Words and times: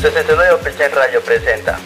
69% 0.00 0.94
Radio 0.94 1.20
presenta. 1.20 1.78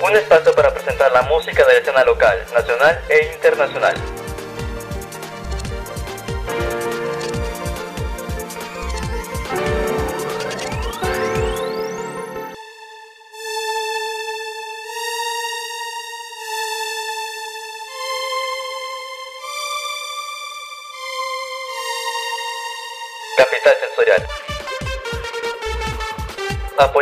Un 0.00 0.16
espacio 0.16 0.54
para 0.54 0.72
presentar 0.72 1.10
la 1.10 1.22
música 1.22 1.66
de 1.66 1.72
la 1.72 1.78
escena 1.80 2.04
local, 2.04 2.38
nacional 2.54 3.00
e 3.08 3.32
internacional. 3.34 4.15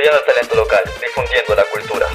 Apoyando 0.04 0.20
el 0.20 0.34
talento 0.34 0.54
local, 0.56 0.84
difundiendo 1.00 1.54
la 1.54 1.64
cultura. 1.64 2.06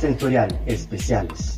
Sensorial 0.00 0.60
Especiales. 0.66 1.51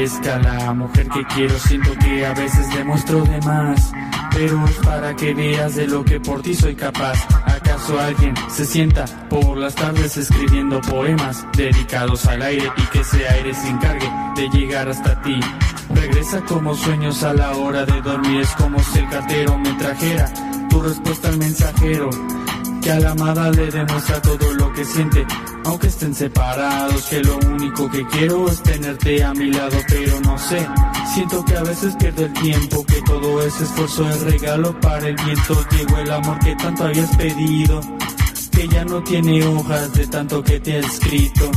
Desaparezca 0.00 0.38
la 0.38 0.72
mujer 0.74 1.08
que 1.08 1.24
quiero. 1.34 1.58
Siento 1.58 1.92
que 1.98 2.26
a 2.26 2.34
veces 2.34 2.74
demuestro 2.74 3.22
de 3.24 3.40
más, 3.42 3.92
pero 4.30 4.64
es 4.66 4.76
para 4.76 5.14
que 5.14 5.34
veas 5.34 5.74
de 5.74 5.86
lo 5.86 6.04
que 6.04 6.20
por 6.20 6.42
ti 6.42 6.54
soy 6.54 6.74
capaz. 6.74 7.18
¿Acaso 7.44 7.98
alguien 8.00 8.34
se 8.48 8.64
sienta 8.64 9.04
por 9.28 9.56
las 9.56 9.74
tardes 9.74 10.16
escribiendo 10.16 10.80
poemas 10.80 11.46
dedicados 11.56 12.26
al 12.26 12.42
aire 12.42 12.70
y 12.76 12.82
que 12.86 13.00
ese 13.00 13.28
aire 13.28 13.54
se 13.54 13.68
encargue 13.68 14.10
de 14.36 14.48
llegar 14.48 14.88
hasta 14.88 15.20
ti? 15.22 15.38
Regresa 15.94 16.40
como 16.42 16.74
sueños 16.74 17.22
a 17.22 17.34
la 17.34 17.52
hora 17.52 17.84
de 17.84 18.00
dormir, 18.00 18.40
es 18.40 18.50
como 18.52 18.78
si 18.78 19.00
el 19.00 19.08
cartero 19.08 19.58
me 19.58 19.72
trajera 19.74 20.32
tu 20.70 20.80
respuesta 20.80 21.28
al 21.28 21.38
mensajero 21.38 22.10
que 22.80 22.90
a 22.90 23.00
la 23.00 23.10
amada 23.10 23.50
le 23.50 23.70
demuestra 23.70 24.22
todo 24.22 24.54
lo 24.54 24.72
que 24.72 24.84
siente, 24.84 25.26
aunque 25.70 25.86
estén 25.86 26.12
separados, 26.14 27.02
que 27.06 27.20
lo 27.22 27.38
único 27.38 27.88
que 27.90 28.04
quiero 28.08 28.48
es 28.48 28.60
tenerte 28.60 29.22
a 29.22 29.32
mi 29.32 29.50
lado, 29.52 29.76
pero 29.88 30.20
no 30.20 30.36
sé, 30.36 30.66
siento 31.14 31.44
que 31.44 31.56
a 31.56 31.62
veces 31.62 31.94
pierdo 31.96 32.24
el 32.24 32.32
tiempo, 32.32 32.84
que 32.84 33.00
todo 33.02 33.40
ese 33.46 33.62
esfuerzo 33.62 34.08
es 34.10 34.20
regalo 34.22 34.78
para 34.80 35.08
el 35.08 35.14
viento, 35.14 35.64
llegó 35.70 35.98
el 35.98 36.10
amor 36.10 36.38
que 36.40 36.56
tanto 36.56 36.84
habías 36.84 37.16
pedido, 37.16 37.80
que 38.50 38.68
ya 38.68 38.84
no 38.84 39.02
tiene 39.04 39.46
hojas 39.46 39.92
de 39.94 40.06
tanto 40.08 40.42
que 40.42 40.58
te 40.58 40.72
he 40.72 40.78
escrito. 40.80 41.50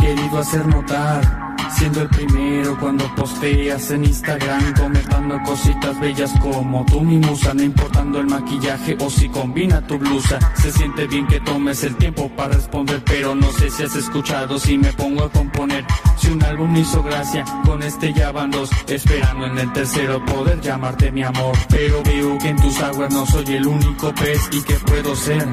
Querido 0.00 0.38
hacer 0.38 0.66
notar, 0.66 1.56
siendo 1.76 2.02
el 2.02 2.08
primero 2.08 2.78
cuando 2.78 3.14
posteas 3.14 3.90
en 3.90 4.04
Instagram, 4.04 4.74
comentando 4.74 5.38
cositas 5.44 5.98
bellas 6.00 6.32
como 6.40 6.84
tú 6.86 7.00
mi 7.02 7.18
musa, 7.18 7.54
no 7.54 7.62
importando 7.62 8.20
el 8.20 8.26
maquillaje 8.26 8.96
o 9.00 9.10
si 9.10 9.28
combina 9.28 9.86
tu 9.86 9.98
blusa. 9.98 10.38
Se 10.54 10.72
siente 10.72 11.06
bien 11.06 11.26
que 11.26 11.40
tomes 11.40 11.84
el 11.84 11.96
tiempo 11.96 12.28
para 12.36 12.54
responder, 12.54 13.02
pero 13.04 13.34
no 13.34 13.50
sé 13.52 13.70
si 13.70 13.82
has 13.82 13.94
escuchado 13.94 14.58
si 14.58 14.78
me 14.78 14.92
pongo 14.92 15.24
a 15.24 15.30
componer. 15.30 15.84
Si 16.16 16.28
un 16.28 16.42
álbum 16.42 16.74
hizo 16.76 17.02
gracia, 17.02 17.44
con 17.64 17.82
este 17.82 18.12
ya 18.12 18.32
van 18.32 18.50
dos, 18.50 18.70
esperando 18.86 19.46
en 19.46 19.58
el 19.58 19.72
tercero 19.72 20.24
poder 20.24 20.60
llamarte 20.60 21.12
mi 21.12 21.22
amor. 21.22 21.56
Pero 21.68 22.02
veo 22.02 22.38
que 22.38 22.48
en 22.48 22.56
tus 22.56 22.80
aguas 22.80 23.12
no 23.12 23.26
soy 23.26 23.54
el 23.54 23.66
único 23.66 24.14
pez 24.14 24.48
y 24.52 24.62
que 24.62 24.74
puedo 24.74 25.14
ser 25.14 25.46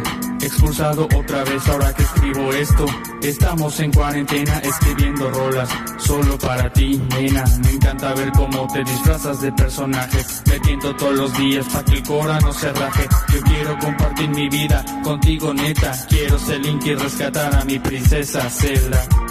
expulsado 0.47 1.07
otra 1.15 1.43
vez 1.43 1.67
ahora 1.67 1.93
que 1.93 2.03
escribo 2.03 2.53
esto. 2.53 2.85
Estamos 3.21 3.79
en 3.79 3.91
cuarentena 3.91 4.59
escribiendo 4.59 5.29
rolas 5.29 5.69
solo 5.97 6.37
para 6.37 6.71
ti, 6.73 6.97
nena. 7.09 7.43
Me 7.63 7.71
encanta 7.71 8.13
ver 8.13 8.31
cómo 8.31 8.67
te 8.73 8.83
disfrazas 8.83 9.41
de 9.41 9.51
personajes. 9.51 10.41
Me 10.45 10.59
tiento 10.59 10.95
todos 10.95 11.15
los 11.15 11.37
días 11.37 11.65
para 11.67 11.85
que 11.85 11.93
el 11.93 12.03
cora 12.03 12.39
no 12.39 12.53
se 12.53 12.71
raje. 12.71 13.07
Yo 13.33 13.41
quiero 13.41 13.77
compartir 13.79 14.29
mi 14.29 14.49
vida 14.49 14.83
contigo, 15.03 15.53
neta. 15.53 15.93
Quiero 16.09 16.39
ser 16.39 16.61
y 16.65 16.95
rescatar 16.95 17.55
a 17.55 17.65
mi 17.65 17.79
princesa 17.79 18.49
Zelda. 18.49 19.26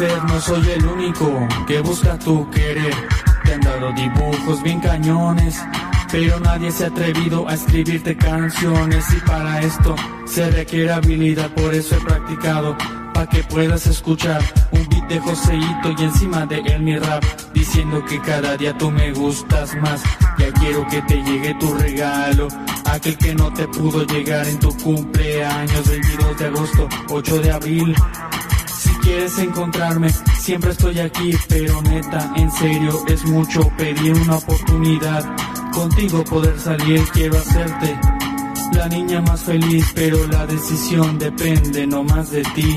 No 0.00 0.40
soy 0.40 0.70
el 0.70 0.86
único 0.86 1.46
que 1.66 1.80
busca 1.80 2.18
tu 2.18 2.48
querer. 2.50 2.94
Te 3.44 3.52
han 3.52 3.60
dado 3.60 3.92
dibujos 3.92 4.62
bien 4.62 4.80
cañones, 4.80 5.60
pero 6.10 6.40
nadie 6.40 6.70
se 6.70 6.84
ha 6.84 6.88
atrevido 6.88 7.46
a 7.46 7.54
escribirte 7.54 8.16
canciones 8.16 9.04
y 9.14 9.20
para 9.20 9.60
esto 9.60 9.94
se 10.24 10.50
requiere 10.50 10.92
habilidad, 10.92 11.50
por 11.50 11.74
eso 11.74 11.96
he 11.96 12.00
practicado 12.00 12.74
pa' 13.12 13.26
que 13.26 13.42
puedas 13.44 13.86
escuchar 13.86 14.40
un 14.70 14.88
beat 14.88 15.08
de 15.08 15.20
Joseito 15.20 15.94
y 15.98 16.02
encima 16.02 16.46
de 16.46 16.60
él 16.60 16.82
mi 16.82 16.96
rap 16.96 17.22
diciendo 17.52 18.02
que 18.06 18.18
cada 18.20 18.56
día 18.56 18.76
tú 18.78 18.90
me 18.90 19.12
gustas 19.12 19.74
más. 19.76 20.02
Ya 20.38 20.50
quiero 20.52 20.86
que 20.88 21.02
te 21.02 21.22
llegue 21.22 21.54
tu 21.56 21.74
regalo, 21.74 22.48
aquel 22.86 23.18
que 23.18 23.34
no 23.34 23.52
te 23.52 23.68
pudo 23.68 24.04
llegar 24.06 24.48
en 24.48 24.58
tu 24.58 24.74
cumpleaños, 24.78 25.86
22 25.86 26.38
de 26.38 26.46
agosto, 26.46 26.88
8 27.10 27.38
de 27.40 27.50
abril. 27.52 27.94
Quieres 29.02 29.38
encontrarme, 29.38 30.08
siempre 30.38 30.70
estoy 30.70 31.00
aquí, 31.00 31.32
pero 31.48 31.82
neta, 31.82 32.32
en 32.36 32.50
serio, 32.50 33.04
es 33.08 33.24
mucho 33.24 33.68
pedir 33.76 34.14
una 34.14 34.36
oportunidad. 34.36 35.36
Contigo 35.72 36.24
poder 36.24 36.58
salir, 36.58 37.02
quiero 37.12 37.36
hacerte 37.36 37.98
la 38.74 38.88
niña 38.88 39.20
más 39.20 39.42
feliz, 39.42 39.92
pero 39.94 40.26
la 40.28 40.46
decisión 40.46 41.18
depende 41.18 41.86
no 41.86 42.04
más 42.04 42.30
de 42.30 42.42
ti. 42.54 42.76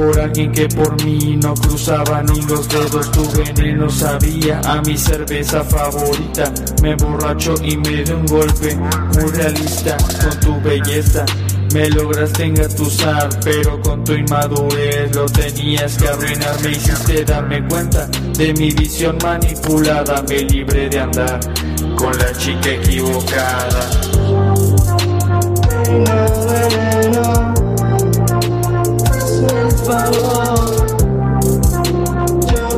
por 0.00 0.18
alguien 0.18 0.50
que 0.50 0.66
por 0.66 1.04
mí 1.04 1.38
no 1.42 1.52
cruzaba 1.52 2.22
ni 2.22 2.40
los 2.42 2.66
dedos 2.68 3.10
tu 3.12 3.22
veneno 3.32 3.90
sabía 3.90 4.58
a 4.64 4.80
mi 4.80 4.96
cerveza 4.96 5.62
favorita 5.62 6.50
me 6.82 6.96
borracho 6.96 7.54
y 7.62 7.76
me 7.76 8.02
dio 8.02 8.16
un 8.16 8.24
golpe 8.24 8.76
muy 8.76 9.30
realista 9.30 9.98
con 10.22 10.40
tu 10.40 10.60
belleza 10.62 11.26
me 11.74 11.88
lograste 11.88 12.46
engatusar, 12.46 13.28
pero 13.44 13.80
con 13.80 14.02
tu 14.02 14.12
inmadurez 14.14 15.14
lo 15.14 15.26
tenías 15.26 15.96
que 15.96 16.08
arruinar. 16.08 16.60
Me 16.64 16.72
hiciste 16.72 17.24
darme 17.24 17.64
cuenta 17.68 18.08
de 18.36 18.52
mi 18.54 18.72
visión 18.72 19.16
manipulada. 19.22 20.20
Me 20.28 20.38
libré 20.38 20.88
de 20.88 20.98
andar 20.98 21.38
con 21.96 22.18
la 22.18 22.32
chica 22.32 22.70
equivocada. 22.70 23.88
Yo 29.90 29.96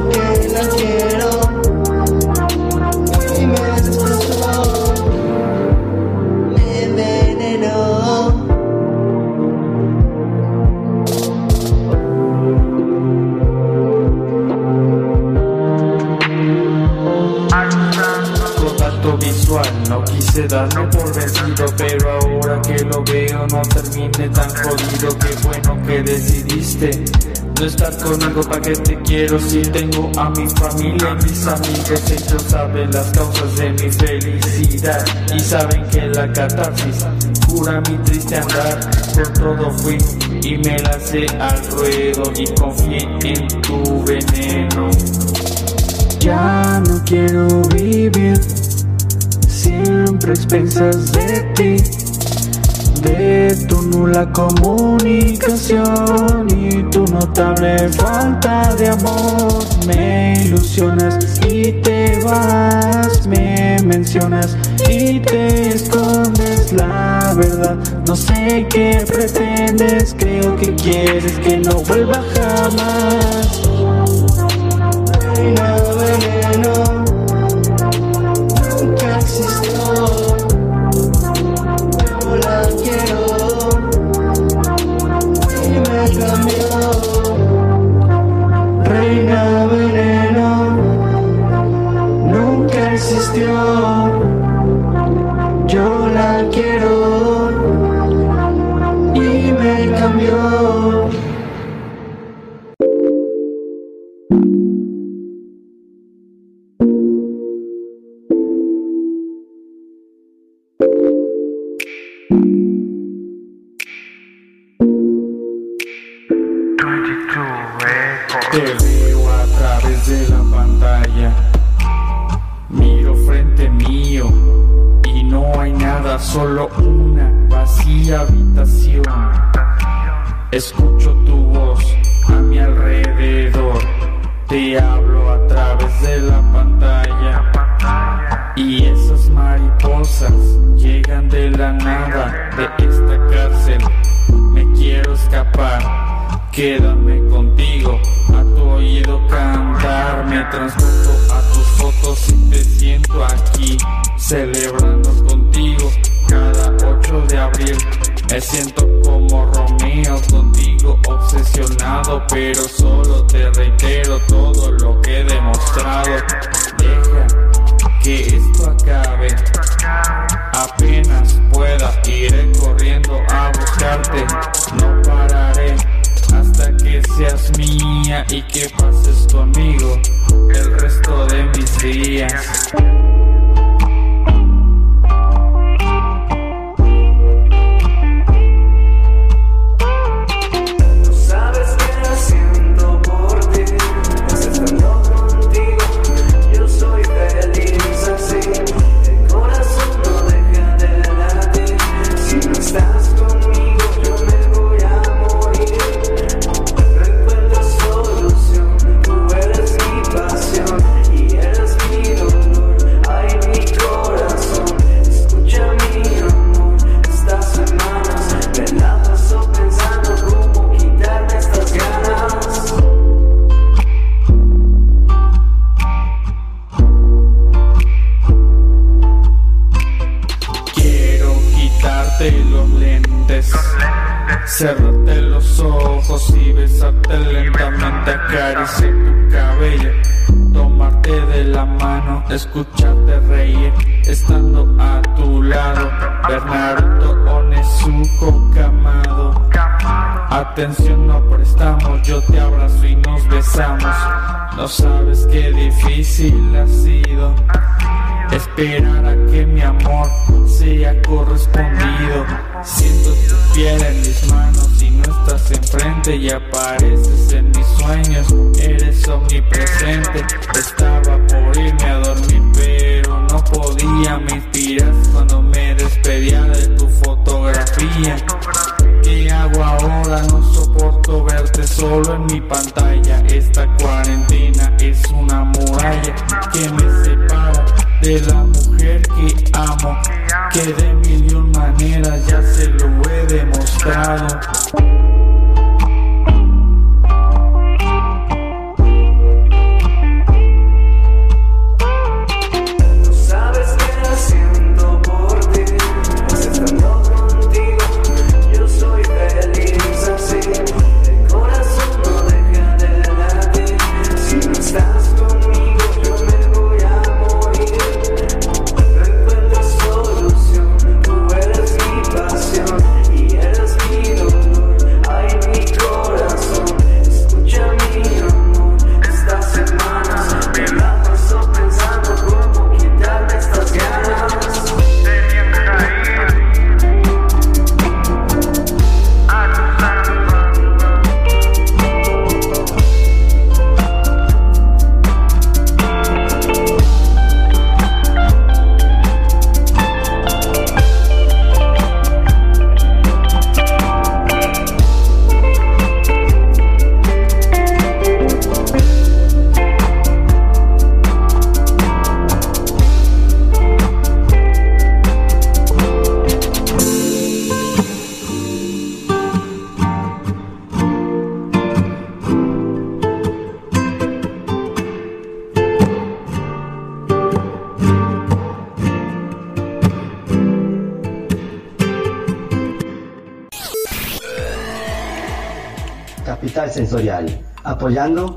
que 0.09 0.49
la 0.49 0.65
quiero 0.71 1.31
y 3.39 3.47
me 3.47 3.63
destrozó, 3.77 4.95
me 6.55 6.85
envenenó. 6.85 7.83
Contacto 18.57 19.19
visual, 19.19 19.71
no 19.91 20.03
quise 20.05 20.49
darme 20.49 20.87
por 20.87 21.15
vencido, 21.15 21.67
pero 21.77 22.11
ahora 22.11 22.32
que 22.61 22.85
lo 22.85 23.03
veo 23.05 23.47
no 23.47 23.63
termine 23.63 24.29
tan 24.29 24.51
jodido. 24.51 25.19
Qué 25.19 25.35
bueno 25.43 25.87
que 25.87 26.03
decidiste 26.03 27.05
no 27.59 27.67
estar 27.67 27.97
conmigo 27.99 28.43
pa' 28.43 28.61
que 28.61 28.73
te 28.73 28.97
quiero. 29.03 29.39
Si 29.39 29.63
tengo 29.63 30.11
a 30.19 30.29
mi 30.31 30.47
familia 30.51 31.17
y 31.19 31.25
mis 31.25 31.47
amigos 31.47 32.11
ellos 32.11 32.43
saben 32.49 32.91
las 32.91 33.11
causas 33.13 33.57
de 33.57 33.71
mi 33.71 33.91
felicidad. 33.91 35.05
Y 35.35 35.41
saben 35.41 35.85
que 35.91 36.01
la 36.09 36.33
catarsis 36.33 37.07
cura 37.47 37.81
mi 37.89 37.97
triste 38.05 38.37
andar. 38.37 38.81
Por 39.15 39.29
todo 39.33 39.71
fui 39.79 39.99
y 40.43 40.59
me 40.59 40.79
lancé 40.79 41.27
al 41.39 41.67
ruedo 41.71 42.33
y 42.37 42.45
confié 42.55 43.09
en 43.25 43.49
tu 43.63 44.05
veneno. 44.05 44.91
Ya 46.21 46.83
no 46.87 47.03
quiero 47.05 47.63
vivir 47.75 48.41
siempre 49.49 50.33
expensas 50.33 51.13
de 51.13 51.43
ti 51.55 52.12
de 53.03 53.55
tu 53.69 53.83
nula 53.83 54.33
comunicación 54.33 56.49
y 56.49 56.83
tu 56.91 57.05
notable 57.07 57.91
falta 57.91 58.75
de 58.77 58.89
amor. 58.89 59.63
Me 59.87 60.43
ilusionas 60.45 61.39
y 61.49 61.73
te 61.83 62.19
vas, 62.25 63.27
me 63.27 63.77
mencionas 63.85 64.57
y 64.89 65.21
te 65.21 65.69
escondes. 65.69 66.73
La 66.73 67.35
verdad, 67.37 67.77
no 68.07 68.17
sé 68.17 68.67
qué 68.71 69.05
pretendes, 69.07 70.17
creo 70.19 70.57
que 70.57 70.75
quieres 70.75 71.39
que 71.41 71.59
no 71.59 71.83
vuelva 71.83 72.25
jamás. 72.35 73.42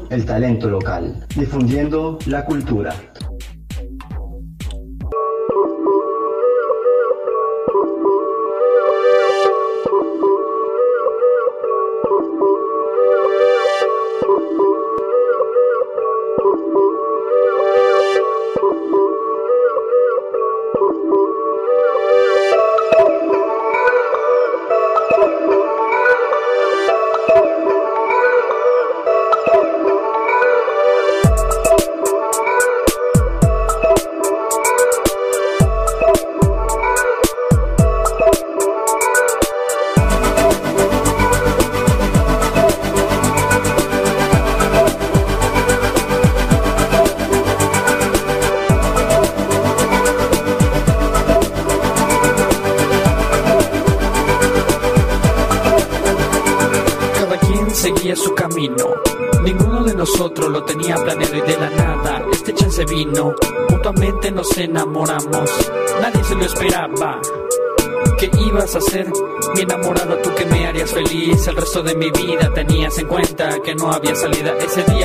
El 0.10 0.26
talento 0.26 0.70
local, 0.70 1.16
difundiendo 1.34 2.20
la 2.26 2.44
cultura. 2.44 2.94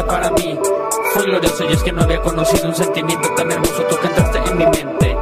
Para 0.05 0.31
mí 0.31 0.59
fue 1.13 1.25
glorioso 1.25 1.65
y 1.65 1.73
es 1.73 1.83
que 1.83 1.93
no 1.93 2.03
había 2.03 2.21
conocido 2.21 2.69
un 2.69 2.75
sentimiento 2.75 3.29
tan 3.35 3.51
hermoso. 3.51 3.83
Tú 3.85 3.97
que 4.01 4.07
entraste 4.07 4.39
en 4.51 4.59
mi 4.59 4.65
mente. 4.67 5.17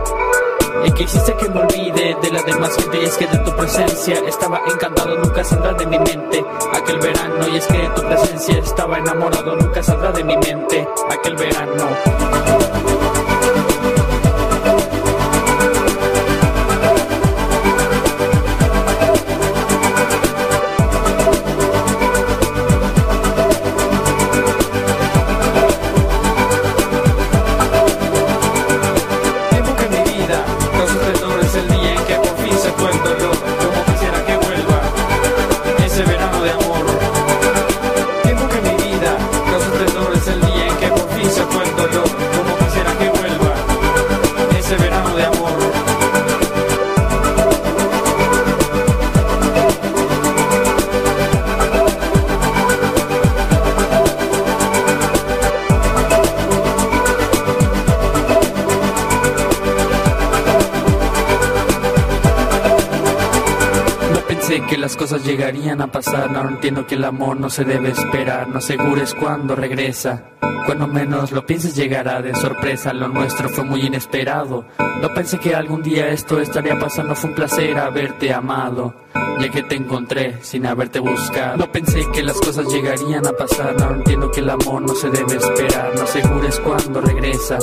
Y 0.85 0.93
que 0.93 1.03
hiciste 1.03 1.35
que 1.35 1.49
me 1.49 1.61
olvide 1.61 2.17
de 2.23 2.31
la 2.31 2.41
demás 2.43 2.75
gente 2.77 3.01
Y 3.03 3.05
es 3.05 3.17
que 3.17 3.27
de 3.27 3.39
tu 3.39 3.51
presencia 3.57 4.15
estaba 4.27 4.63
encantado 4.73 5.17
Nunca 5.19 5.43
saldrá 5.43 5.73
de 5.73 5.87
mi 5.87 5.99
mente 5.99 6.45
aquel 6.73 6.99
verano 7.01 7.49
Y 7.53 7.57
es 7.57 7.67
que 7.67 7.79
de 7.79 7.89
tu 7.89 8.03
presencia 8.03 8.59
estaba 8.59 8.99
enamorado 8.99 9.57
Nunca 9.57 9.83
saldrá 9.83 10.13
de 10.13 10.23
mi 10.23 10.37
mente 10.37 10.89
aquel 11.11 11.37
verano 11.37 12.88
cosas 64.99 65.25
llegarían 65.25 65.81
a 65.81 65.87
pasar, 65.87 66.37
ahora 66.37 66.51
entiendo 66.51 66.85
que 66.87 66.97
el 66.97 67.05
amor 67.05 67.39
no 67.39 67.49
se 67.49 67.65
debe 67.65 67.91
esperar, 67.91 68.49
no 68.49 68.59
asegures 68.59 69.15
cuando 69.15 69.55
regresa. 69.55 70.25
Cuando 70.67 70.89
menos 70.89 71.31
lo 71.31 71.47
pienses 71.47 71.77
llegará 71.77 72.21
de 72.21 72.35
sorpresa, 72.35 72.93
lo 72.93 73.09
nuestro 73.09 73.49
fue 73.49 73.65
muy 73.65 73.83
inesperado. 73.83 74.67
No 75.01 75.15
pensé 75.15 75.39
que 75.39 75.55
algún 75.55 75.83
día 75.83 76.09
esto 76.09 76.41
estaría 76.41 76.77
pasando, 76.79 77.15
fue 77.15 77.31
un 77.31 77.37
placer 77.37 77.79
haberte 77.79 78.35
amado, 78.35 78.93
ya 79.41 79.49
que 79.49 79.63
te 79.63 79.77
encontré 79.77 80.43
sin 80.43 80.67
haberte 80.67 80.99
buscado. 80.99 81.59
No 81.59 81.71
pensé 81.71 82.05
que 82.13 82.25
las 82.25 82.39
cosas 82.41 82.67
llegarían 82.67 83.25
a 83.25 83.33
pasar, 83.33 83.77
ahora 83.81 83.99
entiendo 83.99 84.31
que 84.33 84.41
el 84.41 84.51
amor 84.51 84.83
no 84.83 84.95
se 84.97 85.09
debe 85.11 85.37
esperar, 85.37 85.93
no 85.95 86.03
asegures 86.03 86.59
cuando 86.61 87.01
regresa. 87.01 87.59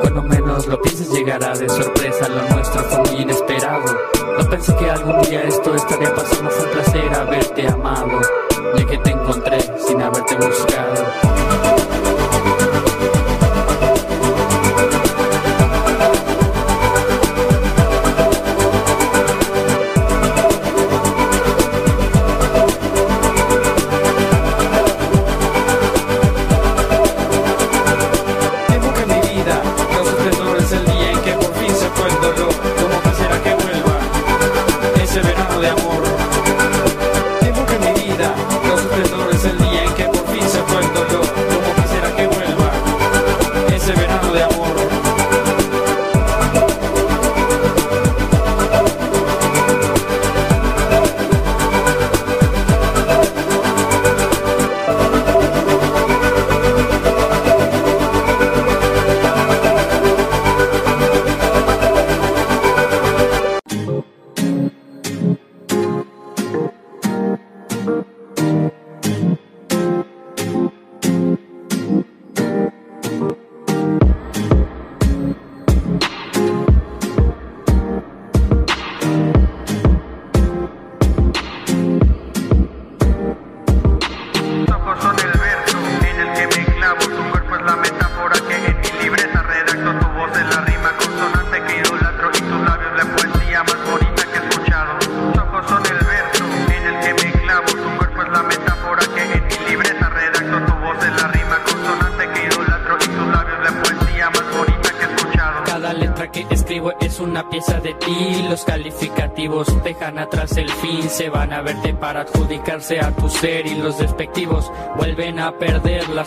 Cuando 0.00 0.22
menos 0.22 0.66
lo 0.66 0.80
pienses 0.80 1.12
llegará 1.12 1.52
de 1.52 1.68
sorpresa, 1.68 2.28
lo 2.30 2.48
nuestro 2.48 2.82
fue 2.84 3.12
muy 3.12 3.22
inesperado. 3.22 4.17
No 4.38 4.48
pensé 4.48 4.72
que 4.76 4.88
algún 4.88 5.20
día 5.22 5.42
esto 5.42 5.74
estaría 5.74 6.14
pasando, 6.14 6.48
fue 6.48 6.66
un 6.66 6.70
placer 6.70 7.12
haberte 7.12 7.66
amado, 7.66 8.20
ya 8.76 8.86
que 8.86 8.98
te 8.98 9.10
encontré 9.10 9.58
sin 9.84 10.00
haberte 10.00 10.36
buscado. 10.36 11.27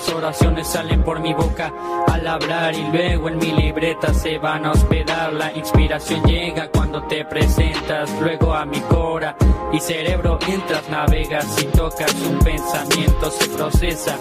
Las 0.01 0.13
oraciones 0.15 0.67
salen 0.67 1.03
por 1.03 1.19
mi 1.19 1.31
boca. 1.31 1.71
Al 2.07 2.25
hablar 2.25 2.73
y 2.73 2.81
luego 2.91 3.29
en 3.29 3.37
mi 3.37 3.51
libreta 3.51 4.11
se 4.15 4.39
van 4.39 4.65
a 4.65 4.71
hospedar. 4.71 5.31
La 5.31 5.53
inspiración 5.53 6.23
llega 6.23 6.71
cuando 6.71 7.03
te 7.03 7.23
presentas, 7.23 8.09
luego 8.19 8.51
a 8.51 8.65
mi 8.65 8.79
cora. 8.79 9.35
Y 9.71 9.79
cerebro 9.79 10.39
entras, 10.47 10.89
navegas 10.89 11.61
y 11.61 11.65
tocas 11.65 12.15
un 12.15 12.39
pensamiento, 12.39 13.29
se 13.29 13.47
procesa 13.49 14.17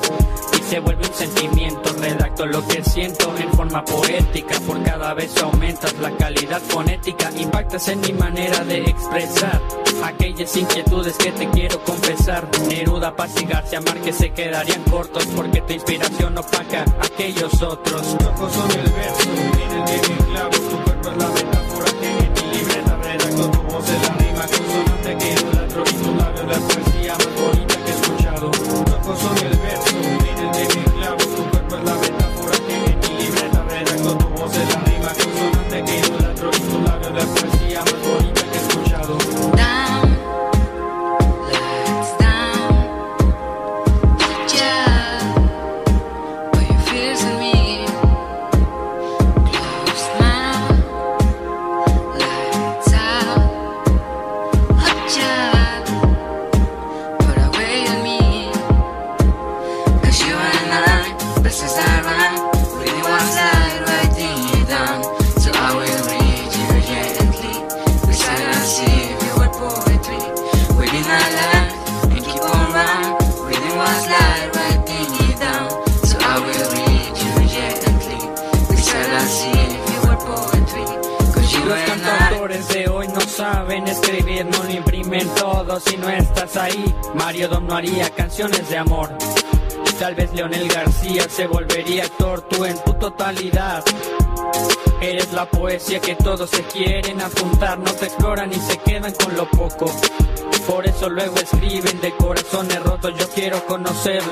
y 0.53 0.63
se 0.65 0.81
vuelve 0.81 1.07
un 1.07 1.15
sentimiento. 1.15 1.95
Redacto 1.99 2.45
lo 2.45 2.67
que 2.69 2.85
siento 2.85 3.35
en 3.39 3.51
forma 3.53 3.83
poética, 3.83 4.61
por 4.67 4.83
cada 4.83 5.15
vez 5.15 5.35
aumentas 5.43 5.95
la 5.99 6.15
calidad 6.19 6.61
fonética, 6.61 7.31
impactas 7.39 7.89
en 7.89 8.03
mi 8.03 8.13
manera 8.13 8.63
de 8.65 8.83
expresar 8.83 9.63
aquellas 10.03 10.57
inquietudes 10.57 11.17
que 11.17 11.33
te 11.33 11.49
quiero 11.51 11.83
confesar. 11.85 12.49
Neruda, 12.69 13.15
Paz 13.15 13.41
y 13.41 13.45
García 13.45 13.81
Márquez 13.81 14.17
se 14.17 14.31
quedarían 14.33 14.83
cortos 14.85 15.27
porque 15.35 15.61
tu 15.61 15.73
inspiración 15.73 16.37
opaca 16.39 16.85
aquellos 17.01 17.63
otros. 17.63 18.17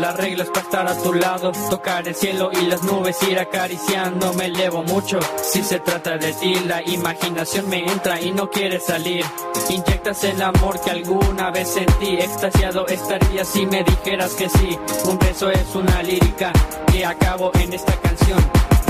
Las 0.09 0.17
reglas 0.17 0.49
para 0.49 0.61
estar 0.63 0.89
a 0.89 1.03
tu 1.03 1.13
lado. 1.13 1.53
Tocar 1.69 2.09
el 2.09 2.15
cielo 2.15 2.51
y 2.53 2.67
las 2.67 2.83
nubes, 2.83 3.23
ir 3.29 3.39
acariciando. 3.39 4.33
Me 4.35 4.47
elevo 4.47 4.83
mucho. 4.83 5.19
Si 5.43 5.63
se 5.63 5.81
trata 5.81 6.17
de 6.17 6.33
ti, 6.33 6.55
la 6.67 6.83
imaginación 6.83 7.69
me 7.69 7.81
entra 7.87 8.19
y 8.21 8.31
no 8.33 8.49
quiere 8.49 8.81
salir. 8.81 9.25
Inyectas 9.69 10.25
el 10.25 10.41
amor 10.41 10.81
que 10.81 10.93
alguna 10.93 11.51
vez 11.51 11.69
sentí. 11.69 12.15
Extasiado 12.17 12.87
estaría 12.87 13.45
si 13.45 13.67
me 13.67 13.85
dijeras 13.85 14.33
que 14.33 14.49
sí. 14.49 14.79
Un 15.05 15.19
beso 15.19 15.51
es 15.51 15.75
una 15.75 16.03
lírica 16.03 16.53
que 16.91 17.05
acabo 17.05 17.51
en 17.61 17.75
esta 17.75 17.93
canción. 18.01 18.41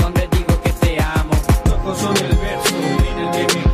Donde 0.01 0.25
digo 0.31 0.61
que 0.61 0.71
te 0.71 1.01
amo. 1.01 1.33
Ojos 1.65 1.97
son 1.97 2.15
el 2.15 2.37
verso 2.37 2.75
en 2.75 3.27
el 3.35 3.47
que 3.47 3.68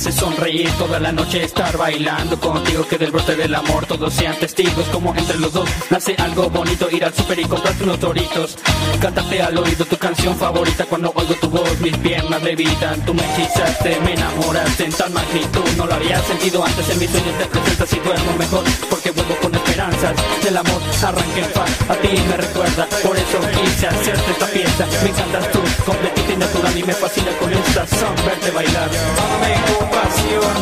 hace 0.00 0.12
sonreír 0.12 0.70
toda 0.78 0.98
la 0.98 1.12
noche 1.12 1.44
estar 1.44 1.76
bailando 1.76 2.40
contigo 2.40 2.86
que 2.88 2.96
del 2.96 3.10
brote 3.10 3.36
del 3.36 3.54
amor 3.54 3.84
todos 3.84 4.14
sean 4.14 4.34
testigos 4.38 4.86
como 4.86 5.14
entre 5.14 5.38
los 5.38 5.52
dos 5.52 5.68
nace 5.90 6.14
algo 6.16 6.48
bonito 6.48 6.88
ir 6.90 7.04
al 7.04 7.12
super 7.12 7.38
y 7.38 7.44
comprarte 7.44 7.84
unos 7.84 8.00
doritos. 8.00 8.56
Cantarte 8.98 9.42
al 9.42 9.58
oído 9.58 9.84
tu 9.84 9.98
canción 9.98 10.34
favorita 10.36 10.86
cuando 10.86 11.12
oigo 11.14 11.34
tu 11.34 11.50
voz 11.50 11.78
mis 11.80 11.94
piernas 11.98 12.42
levitan 12.42 13.04
tú 13.04 13.12
me 13.12 13.22
hechizaste 13.22 14.00
me 14.00 14.14
enamoraste 14.14 14.84
en 14.86 14.92
tal 14.92 15.10
magnitud 15.12 15.68
no 15.76 15.84
lo 15.84 15.92
había 15.92 16.22
sentido 16.22 16.64
antes 16.64 16.88
en 16.88 16.98
mis 16.98 17.10
sueños 17.10 17.38
te 17.38 17.44
presentas 17.44 17.92
y 17.92 17.98
duermo 17.98 18.32
mejor 18.38 18.64
porque 18.88 19.10
vuelvo 19.10 19.36
con 19.42 19.52
esperanzas 19.70 20.14
del 20.42 20.56
amor 20.56 20.82
arranque 21.02 21.40
en 21.40 21.52
paz. 21.52 21.70
A 21.88 21.94
ti 21.94 22.08
me 22.28 22.36
recuerda, 22.36 22.86
por 23.02 23.16
eso 23.16 23.38
quise 23.54 23.86
hacerte 23.86 24.30
esta 24.32 24.46
fiesta. 24.46 24.86
Me 25.02 25.10
encantas 25.10 25.50
tú, 25.52 25.60
completita 25.86 26.32
y 26.32 26.36
natural 26.36 26.78
y 26.78 26.82
me 26.82 26.92
fascina 26.92 27.30
con 27.38 27.52
esta 27.52 27.86
son 27.86 28.14
verte 28.26 28.50
bailar. 28.50 28.90
Ámame 29.24 29.54
con 29.70 29.88
pasión, 29.90 30.56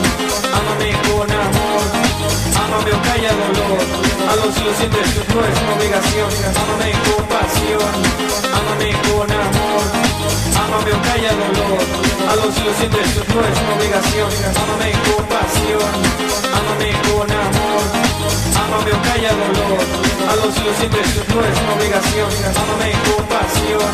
ámame 0.59 0.91
con 1.09 1.31
amor, 1.31 1.85
ámame 2.65 2.91
o 2.93 3.03
calla 3.03 3.33
dolor. 3.33 3.81
Algo 4.31 4.53
si 4.53 4.65
lo 4.65 4.73
sientes 4.75 5.07
no 5.35 5.41
es 5.49 5.57
obligación. 5.77 6.31
Ámame 6.63 6.91
con 7.07 7.25
pasión, 7.33 7.95
ámame 8.59 8.91
con 9.09 9.31
amor, 9.33 10.08
ámame 10.65 10.91
o 10.93 11.01
calla 11.03 11.33
dolor. 11.33 11.81
Algo 12.31 12.47
si 12.53 12.63
lo 12.65 12.73
sientes 12.75 13.09
no 13.35 13.41
es 13.45 13.57
una 13.63 13.73
obligación. 13.79 14.31
Ámame 14.63 14.89
con 15.07 15.25
pasión, 15.27 15.93
ámame 16.59 16.89
con 17.07 17.29
amor, 17.31 17.85
ámame 18.63 18.91
o 18.93 19.01
calla 19.09 19.33
dolor. 19.43 19.81
Algo 20.33 20.47
si 20.53 20.61
lo 20.65 20.73
sientes 20.75 21.09
no 21.29 21.39
es 21.45 21.57
una 21.63 21.73
obligación. 21.79 22.31
Ámame 22.63 22.89
con 23.07 23.23
pasión, 23.27 23.93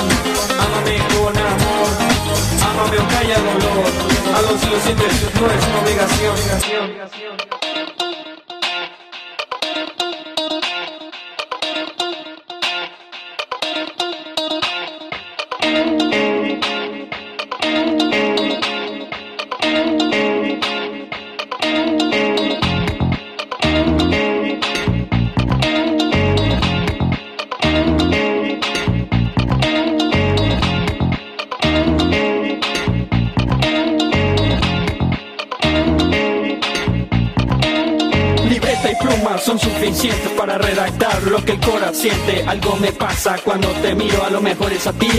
ámame 0.64 0.94
con 1.14 1.34
amor. 1.36 2.14
Ámame 2.74 2.98
o 2.98 3.06
calla 3.08 3.38
dolor 3.38 3.86
Algo 4.36 4.58
si 4.58 4.66
lo 4.68 4.80
sientes 4.80 5.12
no 5.38 5.46
es 5.46 5.66
una 5.68 5.78
obligación 5.80 7.33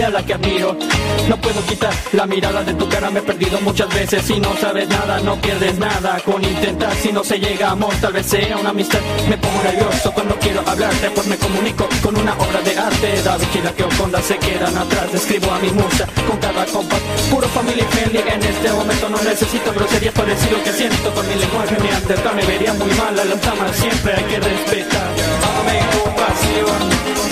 la 0.10 0.24
que 0.24 0.34
admiro. 0.34 0.78
No 1.30 1.38
puedo 1.38 1.65
quitar 1.65 1.94
la 2.13 2.26
mirada 2.26 2.63
de 2.63 2.74
tu 2.74 2.88
cara, 2.88 3.10
me 3.10 3.20
he 3.20 3.24
perdido 3.24 3.60
muchas 3.62 3.94
veces. 3.94 4.24
Si 4.26 4.39
no 4.39 4.56
sabes 4.58 4.88
nada, 4.89 5.20
no 5.22 5.36
pierdes 5.41 5.78
nada 5.80 6.20
con 6.24 6.44
intentar. 6.44 6.94
Si 6.96 7.12
no 7.12 7.24
se 7.24 7.39
llega 7.39 7.72
amor, 7.72 7.94
tal 8.02 8.13
vez 8.13 8.26
sea 8.26 8.58
una 8.58 8.70
amistad. 8.70 9.00
Me 9.30 9.38
pongo 9.38 9.62
nervioso 9.63 10.12
cuando 10.13 10.36
quiero 10.36 10.62
hablarte, 10.65 11.10
pues 11.10 11.28
me 11.28 11.38
comunico 11.38 11.88
con 12.04 12.15
una 12.18 12.34
obra 12.34 12.62
de 12.62 12.78
arte. 12.78 13.22
Da 13.24 13.38
vigila 13.38 13.72
que 13.72 13.84
Oconda 13.84 14.22
se 14.22 14.38
quedan 14.38 14.78
atrás. 14.78 15.13
Escribo 15.13 15.52
a 15.52 15.60
mi 15.60 15.70
musa 15.72 16.08
con 16.28 16.38
cada 16.38 16.65
compás. 16.65 17.02
Puro 17.32 17.48
family 17.50 17.82
friendly, 17.89 18.20
en 18.20 18.44
este 18.44 18.72
momento 18.72 19.10
no 19.10 19.18
necesito 19.24 19.74
groserías 19.74 20.13
para 20.13 20.30
decir 20.30 20.52
lo 20.52 20.63
que 20.63 20.74
siento. 20.74 21.13
Con 21.13 21.28
mi 21.28 21.36
lenguaje 21.36 21.78
neandertal 21.82 22.36
me 22.36 22.46
vería 22.46 22.74
muy 22.74 22.91
mal. 22.91 23.20
A 23.20 23.26
las 23.26 23.41
damas 23.41 23.76
siempre 23.76 24.13
hay 24.13 24.24
que 24.24 24.39
respetar. 24.39 25.10
Ámame 25.50 25.80
con 25.94 26.13
pasión 26.15 26.82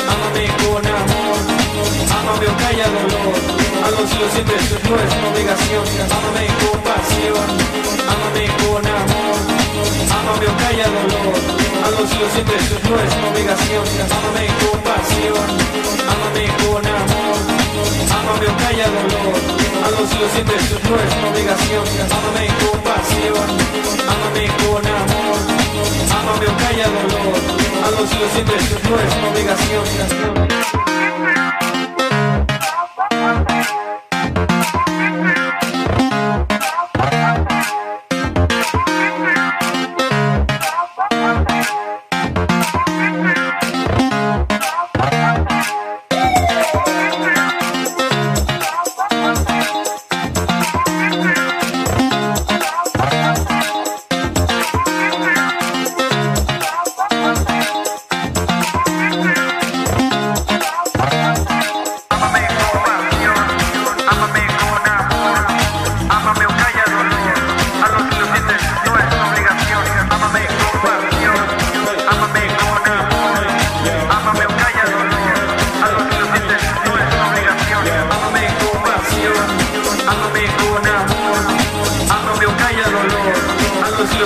Ámame 0.09 0.47
con 0.63 0.85
amor 0.85 1.52
Ámame 1.73 2.45
o 2.47 2.55
calla 2.61 2.87
dolor. 2.87 3.33
Algo 3.85 4.01
si 4.07 4.15
lo 4.21 4.27
sientes 4.29 4.63
no 4.85 4.95
es 4.95 5.11
obligación 5.29 5.85
Ámame 6.17 6.45
con 6.61 6.77
pasión. 6.85 7.47
Ámame 8.13 8.43
con 8.61 8.83
amor. 8.85 9.37
Ámame 10.17 10.45
o 10.47 10.55
calla 10.61 10.87
dolor. 10.97 11.33
Algo 11.85 12.03
si 12.07 12.15
lo 12.21 12.27
sientes 12.33 12.63
no 12.85 12.95
es 13.01 13.11
obligación 13.29 13.85
Ámame 14.17 14.43
con 14.61 14.77
pasión. 14.85 15.47
Ámame 16.13 16.43
con 16.61 16.83
amor. 16.85 17.37
Ámame 18.17 18.45
o 18.47 18.55
calla 18.61 18.87
dolor. 18.93 19.35
Algo 19.87 20.03
si 20.07 20.17
lo 20.21 20.27
sientes 20.29 20.63
no 20.85 20.95
es 21.03 21.11
obligación 21.25 21.85
Ámame 22.17 22.45
con 22.61 22.77
pasión. 22.85 23.47
Ámame 24.13 24.43
con 24.61 24.83
amor. 24.85 25.39
Ámame 26.21 26.45
o 26.47 26.55
calla 26.61 26.87
dolor. 26.87 27.63
Si 28.03 28.19
lo 28.19 28.27
sientes 28.27 28.63
no 28.83 28.99
es 28.99 29.13
obligación 29.31 29.85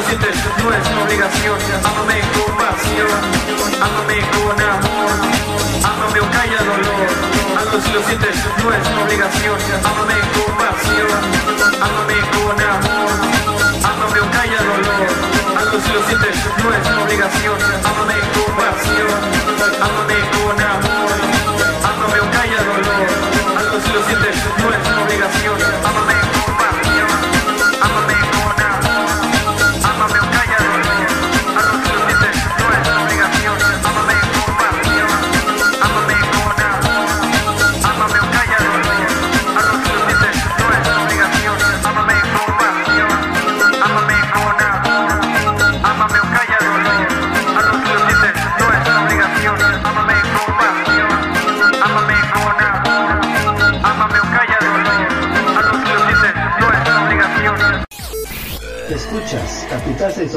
sientes 0.08 0.36
no 0.64 0.74
es 0.74 0.88
una 0.90 1.04
obligación, 1.04 1.58
ámame 1.84 2.22
con 2.32 2.56
pasión, 2.56 3.20
ámame 3.82 4.18
con 4.32 4.62
amor, 4.62 5.12
ámame 5.84 6.20
o 6.22 6.32
calla 6.32 6.64
dolor, 6.64 7.08
algo 7.60 7.82
si 7.82 7.92
lo 7.92 8.02
sientes 8.04 8.36
no 8.64 8.74
es 8.74 8.88
una 8.88 9.04
obligación, 9.04 9.58
ámame 9.84 10.14
con 10.34 10.56
pasión, 10.56 11.37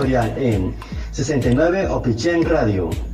En 0.02 0.74
69 1.12 1.90
Opichen 1.90 2.44
Radio. 2.44 3.10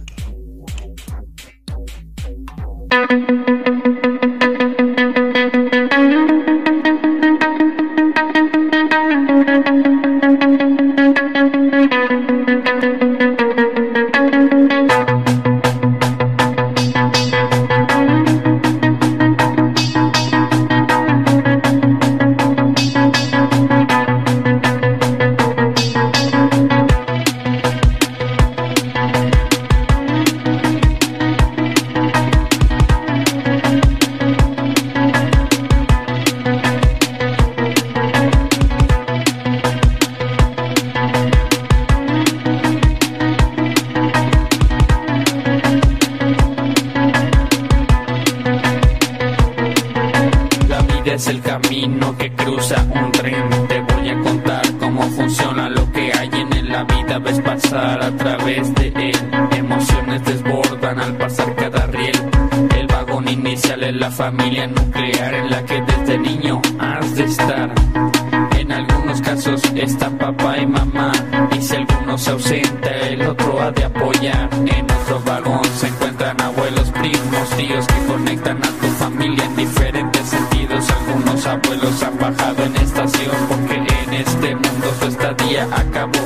algunos 69.17 69.21
casos 69.21 69.63
está 69.75 70.11
papá 70.11 70.59
y 70.59 70.67
mamá 70.67 71.13
y 71.57 71.63
si 71.63 71.77
alguno 71.77 72.19
se 72.19 72.31
ausenta 72.31 72.91
el 73.09 73.23
otro 73.23 73.61
ha 73.61 73.71
de 73.71 73.85
apoyar. 73.85 74.49
En 74.53 74.85
otro 74.91 75.21
vagón 75.25 75.65
se 75.77 75.87
encuentran 75.87 76.41
abuelos, 76.41 76.91
primos, 76.91 77.51
tíos 77.57 77.87
que 77.87 78.13
conectan 78.13 78.59
a 78.59 78.69
tu 78.69 78.87
familia 78.99 79.45
en 79.45 79.57
diferentes 79.57 80.23
sentidos. 80.23 80.85
Algunos 80.91 81.47
abuelos 81.47 82.03
han 82.03 82.19
bajado 82.19 82.65
en 82.65 82.77
estación 82.77 83.37
porque 83.49 83.75
en 83.75 84.15
este 84.15 84.55
mundo 84.55 84.95
su 85.01 85.07
estadía 85.07 85.65
acabó. 85.65 86.21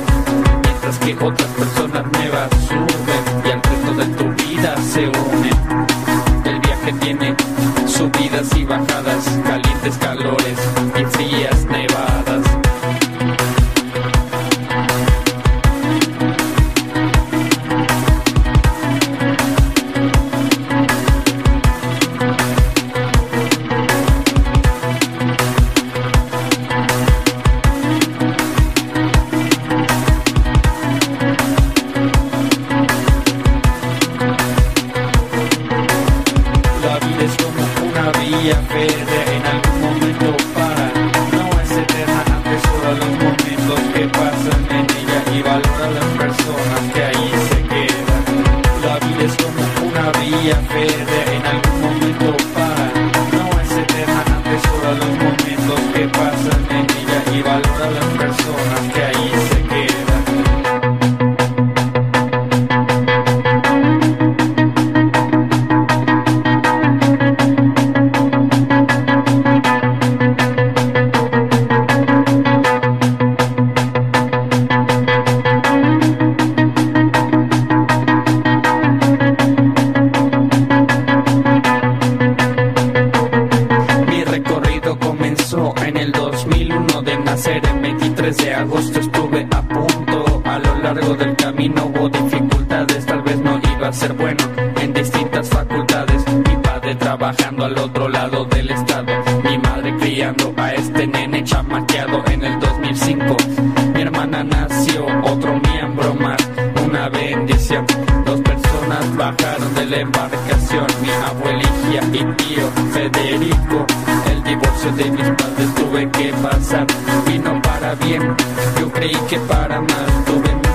Mientras 0.63 0.97
que 0.99 1.13
otras 1.13 1.49
personas 1.49 2.05
nuevas 2.11 2.49
suben 2.67 3.45
y 3.45 3.51
al 3.51 3.61
resto 3.61 3.93
de 3.93 4.05
tu 4.17 4.43
vida 4.43 4.75
se 4.77 5.07
unen 5.07 5.40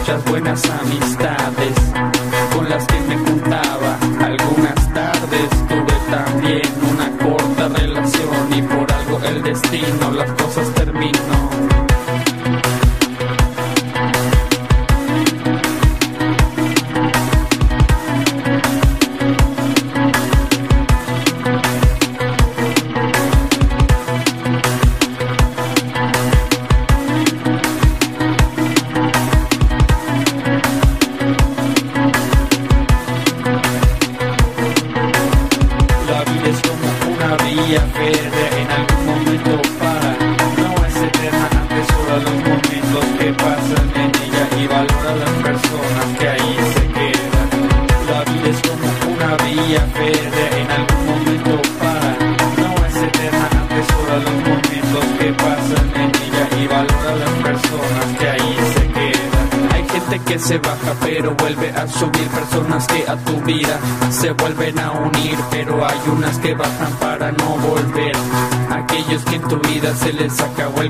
muchas 0.06 0.24
buenas 0.26 0.70
amistades 0.70 1.74
con 2.54 2.68
las 2.68 2.86
que 2.86 3.00
me 3.00 3.18
juntaba 3.18 3.98
algunas 4.20 4.94
tardes. 4.94 5.50
Tuve 5.68 5.94
también 6.08 6.62
una 6.92 7.10
corta 7.18 7.68
relación 7.68 8.52
y 8.56 8.62
por 8.62 8.92
algo 8.92 9.20
el 9.24 9.42
destino 9.42 10.12
las 10.12 10.30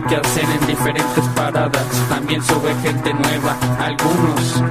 que 0.03 0.17
hacen 0.17 0.51
en 0.51 0.67
diferentes 0.67 1.25
paradas. 1.35 1.85
También 2.09 2.43
sube 2.43 2.75
gente 2.83 3.15
nueva, 3.15 3.57
algunos 3.79 4.63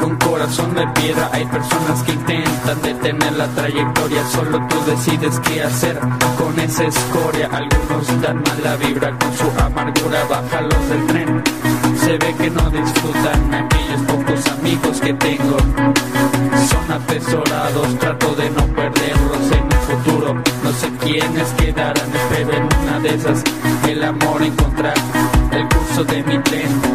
con 0.00 0.16
corazón 0.16 0.74
de 0.74 0.86
piedra. 0.88 1.30
Hay 1.32 1.46
personas 1.46 2.02
que 2.02 2.12
intentan 2.12 2.82
detener 2.82 3.32
la 3.34 3.46
trayectoria, 3.48 4.26
solo 4.28 4.58
tú 4.68 4.76
decides 4.86 5.40
qué 5.40 5.62
hacer 5.62 5.98
con 6.36 6.58
esa 6.60 6.84
escoria. 6.84 7.48
Algunos 7.52 8.20
dan 8.20 8.42
mala 8.42 8.76
vibra 8.76 9.10
con 9.18 9.32
su 9.36 9.62
amargura, 9.62 10.24
bájalos 10.24 10.88
del 10.88 11.06
tren. 11.06 11.42
Se 12.00 12.12
ve 12.18 12.34
que 12.36 12.50
no 12.50 12.70
disfrutan 12.70 13.54
aquellos 13.54 14.00
pocos 14.02 14.46
amigos 14.58 15.00
que 15.00 15.14
tengo. 15.14 15.56
Son 16.68 16.92
atesorados, 16.92 17.98
trato 17.98 18.34
de 18.34 18.50
no 18.50 18.66
perderlos 18.74 19.52
en 19.52 19.72
el 19.72 19.78
futuro. 19.78 20.34
No 20.62 20.72
sé 20.72 20.90
quiénes 21.00 21.48
quedarán, 21.58 22.10
pero 22.30 22.52
en 22.52 22.68
una 22.82 22.98
de 23.00 23.14
esas 23.14 23.42
amor 24.08 24.42
encontrar 24.42 24.94
el 25.52 25.68
curso 25.68 26.02
de 26.04 26.22
mi 26.22 26.34
lento 26.34 26.87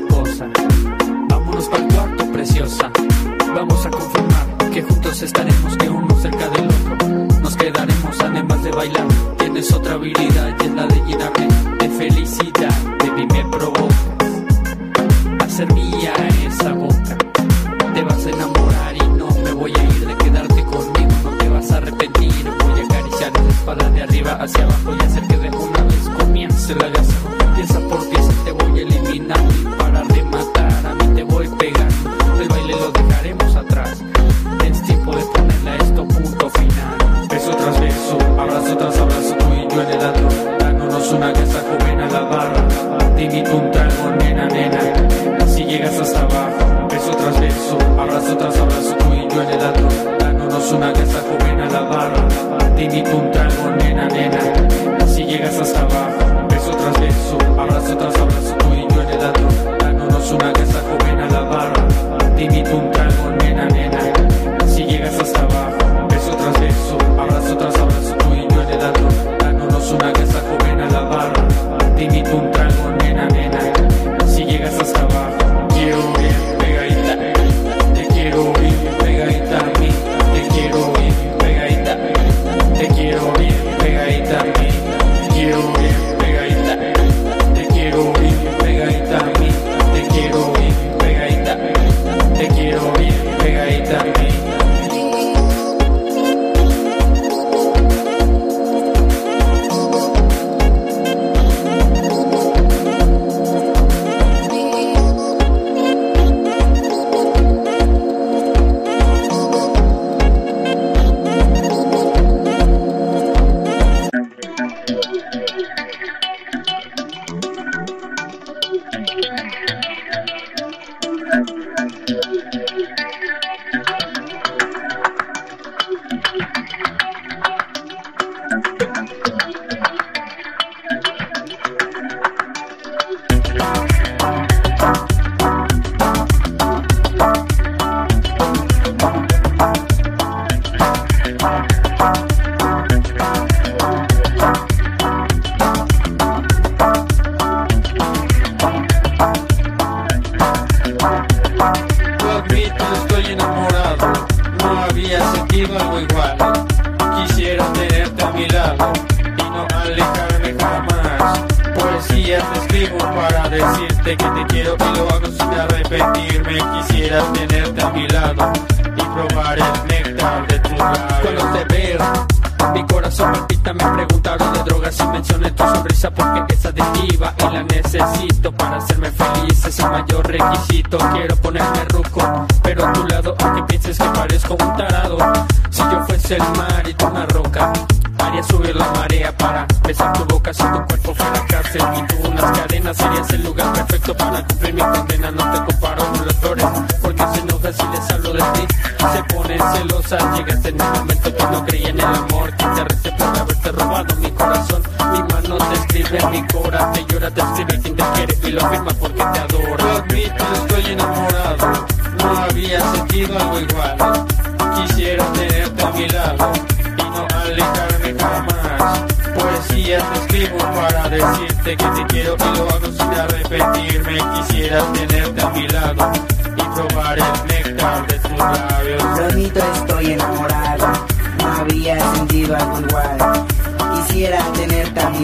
cosa. 0.00 0.48
Vámonos 1.28 1.68
para 1.68 1.84
el 1.84 1.94
cuarto, 1.94 2.32
preciosa. 2.32 2.90
Vamos 3.54 3.86
a 3.86 3.90
confirmar 3.90 4.70
que 4.72 4.82
juntos 4.82 5.22
estaremos, 5.22 5.76
que 5.76 5.88
uno 5.88 6.14
cerca 6.20 6.48
del 6.50 6.66
otro. 6.66 7.40
Nos 7.40 7.56
quedaremos 7.56 8.20
además 8.20 8.62
de 8.62 8.70
bailar. 8.70 9.06
Tienes 9.38 9.72
otra 9.72 9.94
habilidad 9.94 10.54
y 10.60 10.64
es 10.64 10.72
la 10.72 10.86
de 10.86 11.00
llenarme 11.06 11.48
de 11.78 11.88
felicidad. 11.88 12.74
De 12.98 13.10
mí 13.12 13.26
me 13.32 13.44
provoca 13.50 13.94
hacer 15.40 15.72
mía 15.72 16.12
esa 16.46 16.72
boca. 16.72 17.16
Te 17.94 18.02
vas 18.02 18.26
a 18.26 18.30
enamorar 18.30 18.96
y 18.96 19.08
no 19.16 19.28
me 19.44 19.52
voy 19.52 19.72
a 19.74 19.82
ir 19.84 20.06
de 20.06 20.16
quedarte 20.16 20.64
conmigo. 20.64 21.12
No 21.24 21.30
te 21.30 21.48
vas 21.48 21.70
a 21.70 21.78
arrepentir. 21.78 22.52
Voy 22.64 22.80
a 22.80 22.84
acariciar 22.84 23.32
tu 23.32 23.48
espalda 23.48 23.88
de 23.90 24.02
arriba 24.02 24.32
hacia 24.32 24.64
abajo 24.64 24.94
y 25.00 25.04
hacer 25.04 25.26
que 25.26 25.36
de 25.38 25.48
una 25.48 25.82
vez 25.84 26.08
comience 26.18 26.74
la 26.74 26.88
gasolina. 26.88 27.25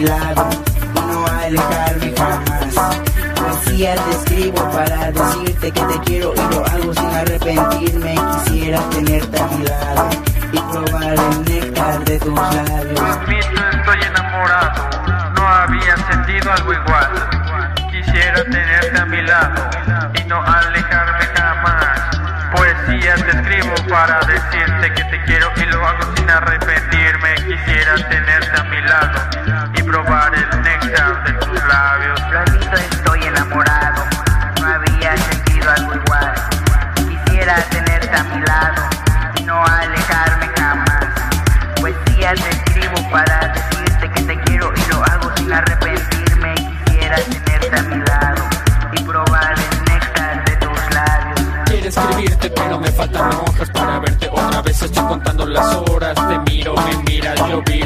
Tenerte 0.03 0.11
a 0.11 0.17
mi 0.19 0.35
lado 0.35 0.49
y 0.95 0.99
no 0.99 1.25
alejarme 1.27 2.13
jamás. 2.17 2.99
Poesía 3.35 3.95
te 3.95 4.11
escribo 4.11 4.71
para 4.71 5.11
decirte 5.11 5.71
que 5.71 5.81
te 5.81 5.99
quiero 6.05 6.33
y 6.33 6.53
lo 6.53 6.65
hago 6.65 6.93
sin 6.93 7.05
arrepentirme. 7.05 8.15
Quisiera 8.45 8.79
tenerte 8.89 9.39
a 9.39 9.47
mi 9.47 9.63
lado 9.65 10.09
y 10.51 10.57
probar 10.57 11.13
el 11.13 11.45
néctar 11.45 12.03
de 12.05 12.19
tus 12.19 12.33
labios. 12.33 12.99
admito, 12.99 13.67
estoy 13.71 13.99
enamorado. 14.07 14.89
No 15.35 15.47
había 15.47 15.97
sentido 16.11 16.51
algo 16.51 16.73
igual. 16.73 17.09
Quisiera 17.91 18.43
tenerte 18.43 18.99
a 18.99 19.05
mi 19.05 19.21
lado 19.21 19.82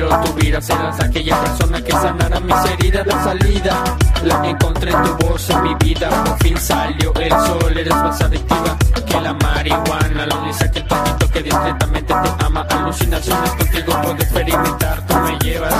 yo 0.08 0.18
viro, 0.18 0.24
tú 0.24 0.34
miras. 0.43 0.66
Serás 0.66 0.99
aquella 0.99 1.41
persona 1.41 1.82
que 1.82 1.91
sanará 1.91 2.39
mis 2.39 2.72
heridas 2.72 3.05
de 3.05 3.12
salida. 3.12 3.84
La 4.24 4.47
encontré 4.47 4.91
en 4.91 5.03
tu 5.03 5.28
voz 5.28 5.49
en 5.49 5.64
mi 5.64 5.76
vida. 5.76 6.10
Por 6.24 6.38
fin 6.39 6.58
salió 6.58 7.14
el 7.16 7.30
sol, 7.30 7.78
eres 7.78 7.95
más 7.95 8.22
adictiva 8.22 8.78
que 9.05 9.22
la 9.22 9.34
marihuana. 9.34 10.26
Lo 10.26 10.41
dice 10.45 10.66
aquel 10.66 10.86
patito 10.86 11.30
que 11.32 11.43
discretamente 11.43 12.14
te 12.14 12.45
ama. 12.45 12.62
Alucinaciones 12.70 13.51
contigo 13.51 14.01
puedo 14.01 14.16
experimentar. 14.16 15.05
Tú 15.08 15.16
me 15.16 15.39
llevas 15.39 15.74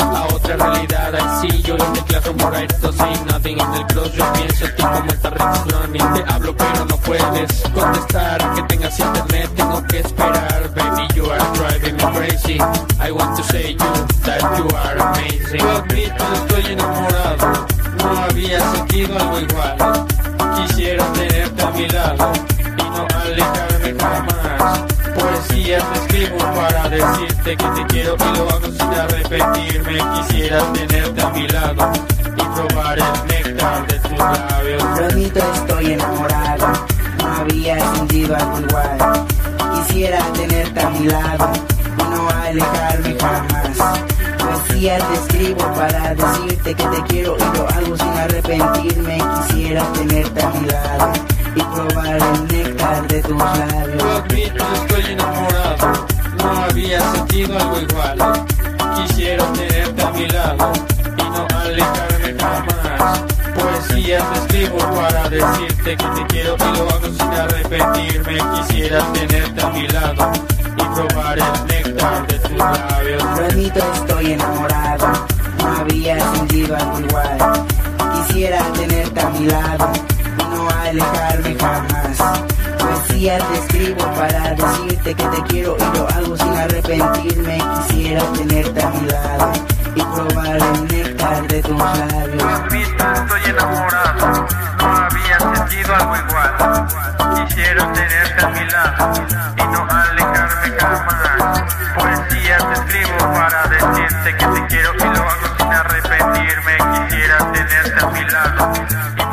a 0.00 0.26
otra 0.34 0.56
realidad. 0.56 1.14
I 1.14 1.48
see 1.48 1.62
you 1.62 1.74
in 1.74 1.92
the 1.92 2.02
classroom, 2.06 2.36
but 2.36 2.54
I 2.54 2.66
don't 2.66 2.94
say 2.94 3.24
nothing 3.26 3.58
in 3.58 3.72
the 3.72 3.84
close. 3.92 4.12
Yo 4.16 4.32
pienso 4.32 4.64
en 4.64 4.76
ti 4.76 4.82
como 4.82 5.10
el 5.10 5.18
tarrito. 5.20 5.76
Te 6.14 6.32
hablo, 6.32 6.56
pero 6.56 6.84
no 6.84 6.96
puedes 6.98 7.62
contestar. 7.74 8.54
Que 8.54 8.62
tengas 8.62 8.98
internet, 8.98 9.50
tengo 9.54 9.82
que 9.86 9.98
esperar. 10.00 10.75
Crazy. 12.36 12.58
I 13.00 13.10
want 13.10 13.36
to 13.36 13.42
say 13.44 13.72
you 13.72 13.92
that 14.26 14.42
you 14.58 14.66
are 14.76 14.96
amazing. 14.96 15.60
Lo 15.60 15.70
admito, 15.76 16.24
estoy 16.34 16.72
enamorado. 16.72 17.66
No 17.98 18.18
había 18.24 18.60
sentido 18.72 19.18
algo 19.18 19.40
igual. 19.40 20.06
Quisiera 20.56 21.04
tenerte 21.12 21.62
a 21.62 21.70
mi 21.70 21.88
lado 21.88 22.32
y 22.56 22.82
no 22.82 23.06
alejarme 23.20 23.94
jamás. 24.00 24.80
Poesía 25.14 25.78
te 25.78 25.98
escribo 25.98 26.38
para 26.38 26.88
decirte 26.88 27.56
que 27.56 27.66
te 27.66 27.86
quiero 27.86 28.16
y 28.16 28.36
lo 28.36 28.50
hago 28.50 28.66
sin 28.66 28.92
arrepentirme. 28.94 29.98
Quisiera 30.14 30.72
tenerte 30.72 31.22
a 31.22 31.30
mi 31.30 31.48
lado 31.48 31.92
y 32.36 32.68
probar 32.68 32.98
el 32.98 33.26
néctar 33.28 33.86
de 33.86 33.98
tus 34.00 34.18
labios. 34.18 34.82
Lo 34.82 35.06
admito, 35.06 35.40
estoy 35.54 35.92
enamorado. 35.92 36.66
No 37.18 37.26
había 37.40 37.94
sentido 37.94 38.36
algo 38.36 38.60
igual. 38.60 39.26
Quisiera 39.86 40.18
tenerte 40.32 40.80
a 40.80 40.90
mi 40.90 41.06
lado 41.06 41.52
y 41.98 42.02
no 42.02 42.28
alejarme 42.28 43.16
jamás. 43.20 43.98
Poesía 44.38 44.98
te 44.98 45.14
escribo 45.14 45.72
para 45.74 46.14
decirte 46.14 46.74
que 46.74 46.84
te 46.84 47.02
quiero 47.08 47.36
y 47.36 47.56
lo 47.56 47.68
hago 47.68 47.96
sin 47.96 48.08
arrepentirme. 48.08 49.18
Quisiera 49.48 49.82
tenerte 49.92 50.42
a 50.42 50.50
mi 50.50 50.66
lado 50.66 51.12
y 51.54 51.60
probar 51.60 52.16
el 52.16 52.46
néctar 52.48 53.08
de 53.08 53.22
tus 53.22 53.30
Lo 53.30 53.38
labios. 53.38 54.02
admito, 54.04 54.64
estoy 54.74 55.12
enamorado. 55.12 55.92
No 56.38 56.64
había 56.64 57.12
sentido 57.12 57.58
algo 57.58 57.80
igual. 57.80 58.46
Quisiera 58.96 59.44
tenerte 59.52 60.02
a 60.02 60.10
mi 60.10 60.28
lado 60.28 60.72
y 61.16 61.22
no 61.22 61.46
alejarme. 61.58 62.15
Poesía 63.76 64.18
te 64.32 64.38
escribo 64.38 64.78
para 64.94 65.28
decirte 65.28 65.96
que 65.96 66.06
te 66.06 66.26
quiero 66.28 66.56
y 66.56 66.78
lo 66.78 66.88
hago 66.88 67.06
sin 67.08 67.20
arrepentirme. 67.20 68.38
Quisiera 68.54 69.12
tenerte 69.12 69.60
a 69.60 69.68
mi 69.68 69.88
lado 69.88 70.32
y 70.76 70.94
probar 70.94 71.38
el 71.38 71.66
néctar 71.66 72.26
de 72.26 72.38
tus 72.38 72.52
labios. 72.52 73.22
Lo 73.22 73.44
admito, 73.44 73.80
estoy 73.92 74.32
enamorado. 74.32 75.06
No 75.58 75.76
había 75.76 76.32
sentido 76.36 76.74
algo 76.74 77.00
igual. 77.00 77.66
Quisiera 78.14 78.64
tenerte 78.72 79.20
a 79.20 79.28
mi 79.30 79.46
lado 79.46 79.92
y 80.38 80.42
no 80.42 80.70
alejarme 80.70 81.56
jamás. 81.60 82.38
Poesía 82.78 83.38
te 83.38 83.58
escribo 83.58 84.10
para 84.14 84.54
decirte 84.54 85.14
que 85.14 85.24
te 85.24 85.42
quiero 85.48 85.76
y 85.76 85.98
lo 85.98 86.08
hago 86.08 86.36
sin 86.38 86.48
arrepentirme. 86.48 87.58
Quisiera 87.88 88.22
tenerte 88.32 88.82
a 88.82 88.90
mi 88.90 89.06
lado 89.06 89.75
y 89.96 90.02
probar 90.02 90.56
el 90.56 90.88
néctar 90.88 91.48
de 91.48 91.62
tus 91.62 91.78
labios. 91.78 92.42
estoy 92.70 93.42
enamorado. 93.50 94.46
No 94.78 94.86
había 94.86 95.38
sentido 95.40 95.96
algo 95.96 96.16
igual. 96.16 97.46
Quisiera 97.48 97.92
tenerte 97.92 98.44
a 98.44 98.48
mi 98.48 98.70
lado 98.70 99.12
y 99.56 99.62
no 99.72 99.88
alejarme 99.90 100.78
jamás. 100.78 101.62
Poesía 101.94 102.58
te 102.58 102.72
escribo 102.74 103.18
para 103.32 103.62
decirte 103.68 104.36
que 104.36 104.46
te 104.46 104.66
quiero 104.66 104.94
y 104.94 105.16
lo 105.16 105.22
hago 105.30 105.56
sin 105.58 105.72
arrepentirme. 105.72 106.76
Quisiera 107.08 107.52
tenerte 107.52 108.04
a 108.04 108.06
mi 108.10 108.24
lado 108.30 109.25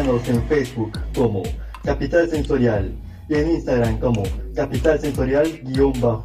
En 0.00 0.42
Facebook 0.48 0.98
como 1.14 1.42
Capital 1.84 2.26
Sensorial 2.30 2.90
y 3.28 3.34
en 3.34 3.50
Instagram 3.50 4.00
como 4.00 4.22
Capital 4.56 4.98
Sensorial-bajo. 4.98 6.22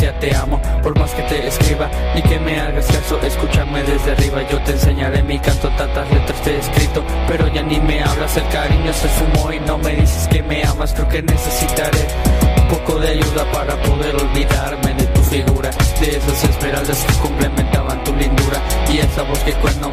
decía 0.00 0.18
te 0.18 0.34
amo 0.34 0.60
Por 0.82 0.98
más 0.98 1.10
que 1.12 1.22
te 1.22 1.46
escriba, 1.46 1.90
ni 2.14 2.22
que 2.22 2.38
me 2.38 2.58
hagas 2.60 2.86
caso 2.86 3.20
Escúchame 3.22 3.82
desde 3.82 4.12
arriba, 4.12 4.42
yo 4.50 4.58
te 4.62 4.72
enseñaré 4.72 5.22
mi 5.22 5.38
canto 5.38 5.68
Tantas 5.76 6.10
letras 6.10 6.42
te 6.42 6.50
he 6.54 6.58
escrito, 6.58 7.04
pero 7.28 7.46
ya 7.48 7.62
ni 7.62 7.78
me 7.80 8.02
hablas 8.02 8.36
El 8.36 8.48
cariño 8.48 8.92
se 8.92 9.08
fumó 9.08 9.52
y 9.52 9.60
no 9.60 9.78
me 9.78 9.94
dices 9.96 10.28
que 10.28 10.42
me 10.42 10.64
amas 10.64 10.92
Creo 10.94 11.08
que 11.08 11.22
necesitaré 11.22 12.06
un 12.62 12.68
poco 12.68 12.98
de 13.00 13.08
ayuda 13.08 13.52
para 13.52 13.76
poder 13.82 14.14
olvidarme 14.16 14.94
de 14.94 15.04
tu 15.06 15.20
figura 15.22 15.70
De 16.00 16.16
esas 16.16 16.44
esmeraldas 16.44 17.04
que 17.04 17.14
complementaban 17.14 18.04
tu 18.04 18.14
lindura 18.14 18.62
Y 18.92 18.98
esa 18.98 19.22
voz 19.22 19.38
que 19.40 19.52
cuando 19.54 19.89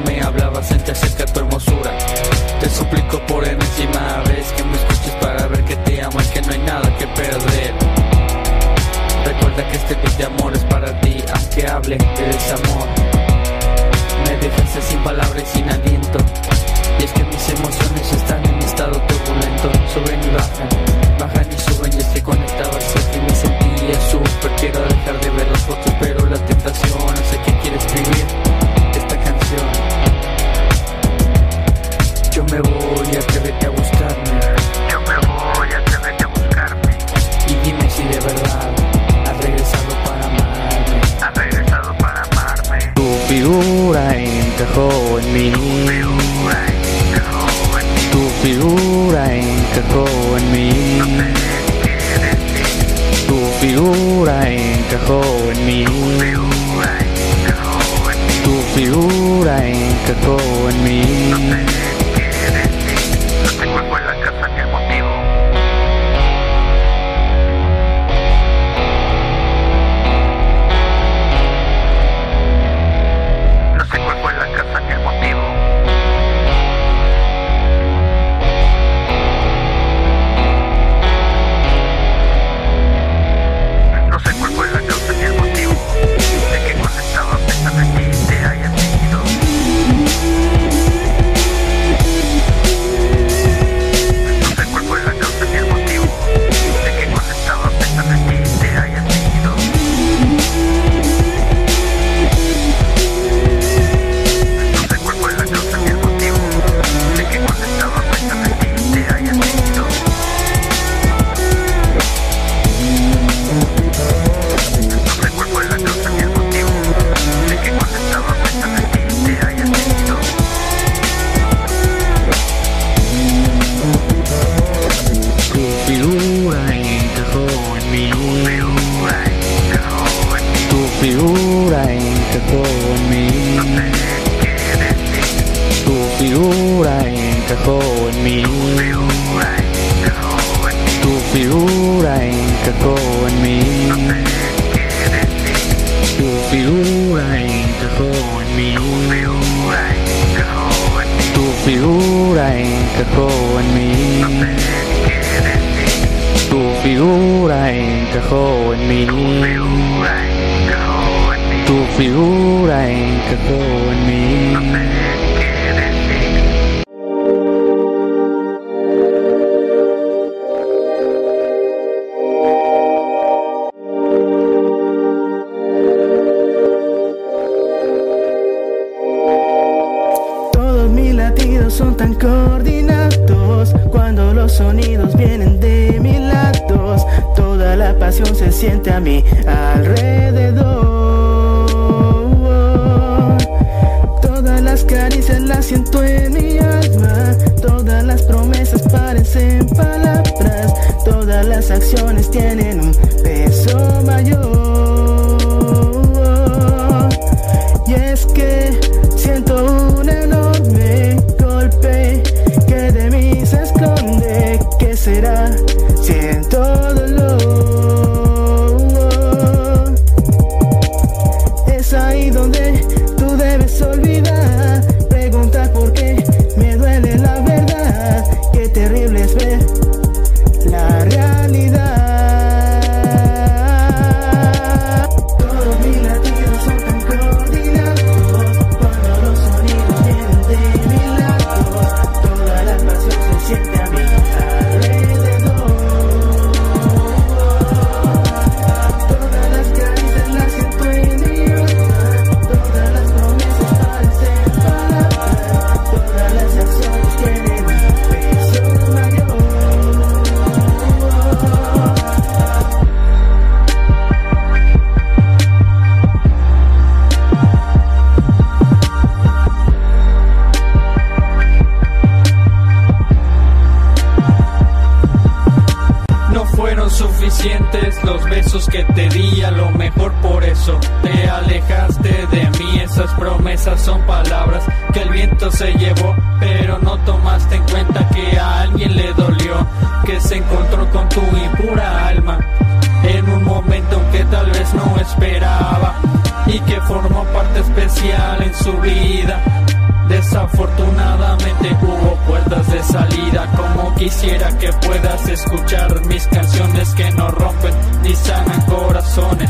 quisiera 304.07 304.47
que 304.57 304.71
puedas 304.71 305.27
escuchar 305.27 306.05
mis 306.05 306.25
canciones 306.27 306.89
que 306.95 307.11
no 307.11 307.27
rompen 307.27 307.73
ni 308.03 308.15
sanan 308.15 308.61
corazones. 308.61 309.49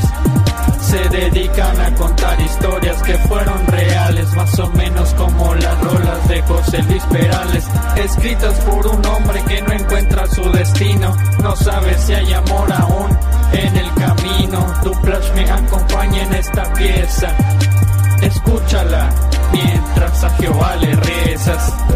Se 0.81 0.97
dedican 1.09 1.79
a 1.79 1.93
contar 1.93 2.41
historias 2.41 3.03
que 3.03 3.13
fueron 3.19 3.67
reales, 3.67 4.33
más 4.33 4.57
o 4.57 4.67
menos 4.71 5.13
como 5.13 5.53
las 5.53 5.79
rolas 5.81 6.27
de 6.27 6.41
José 6.41 6.81
Luis 6.89 7.03
Perales, 7.03 7.67
escritas 7.97 8.59
por 8.61 8.87
un 8.87 9.05
hombre 9.05 9.43
que 9.47 9.61
no 9.61 9.73
encuentra 9.73 10.25
su 10.25 10.51
destino, 10.51 11.15
no 11.43 11.55
sabe 11.55 11.95
si 11.99 12.13
hay 12.15 12.33
amor 12.33 12.73
aún 12.73 13.15
en 13.53 13.77
el 13.77 13.93
camino. 13.93 14.73
Tu 14.81 14.93
flash 14.95 15.31
me 15.35 15.51
acompaña 15.51 16.23
en 16.23 16.33
esta 16.33 16.73
pieza. 16.73 17.27
Escúchala 18.23 19.09
mientras 19.53 20.23
a 20.23 20.29
Jehová 20.31 20.75
le 20.77 20.95
rezas. 20.95 21.86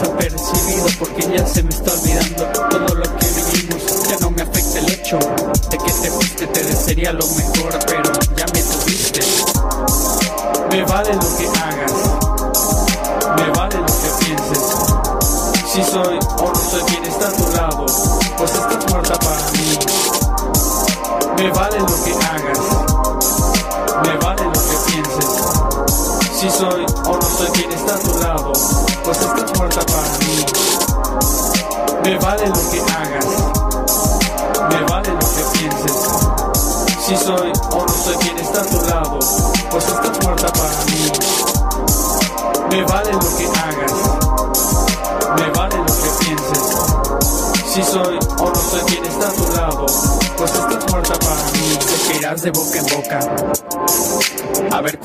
Desapercibido 0.00 0.86
porque 0.98 1.22
ya 1.36 1.46
se 1.46 1.62
me 1.62 1.77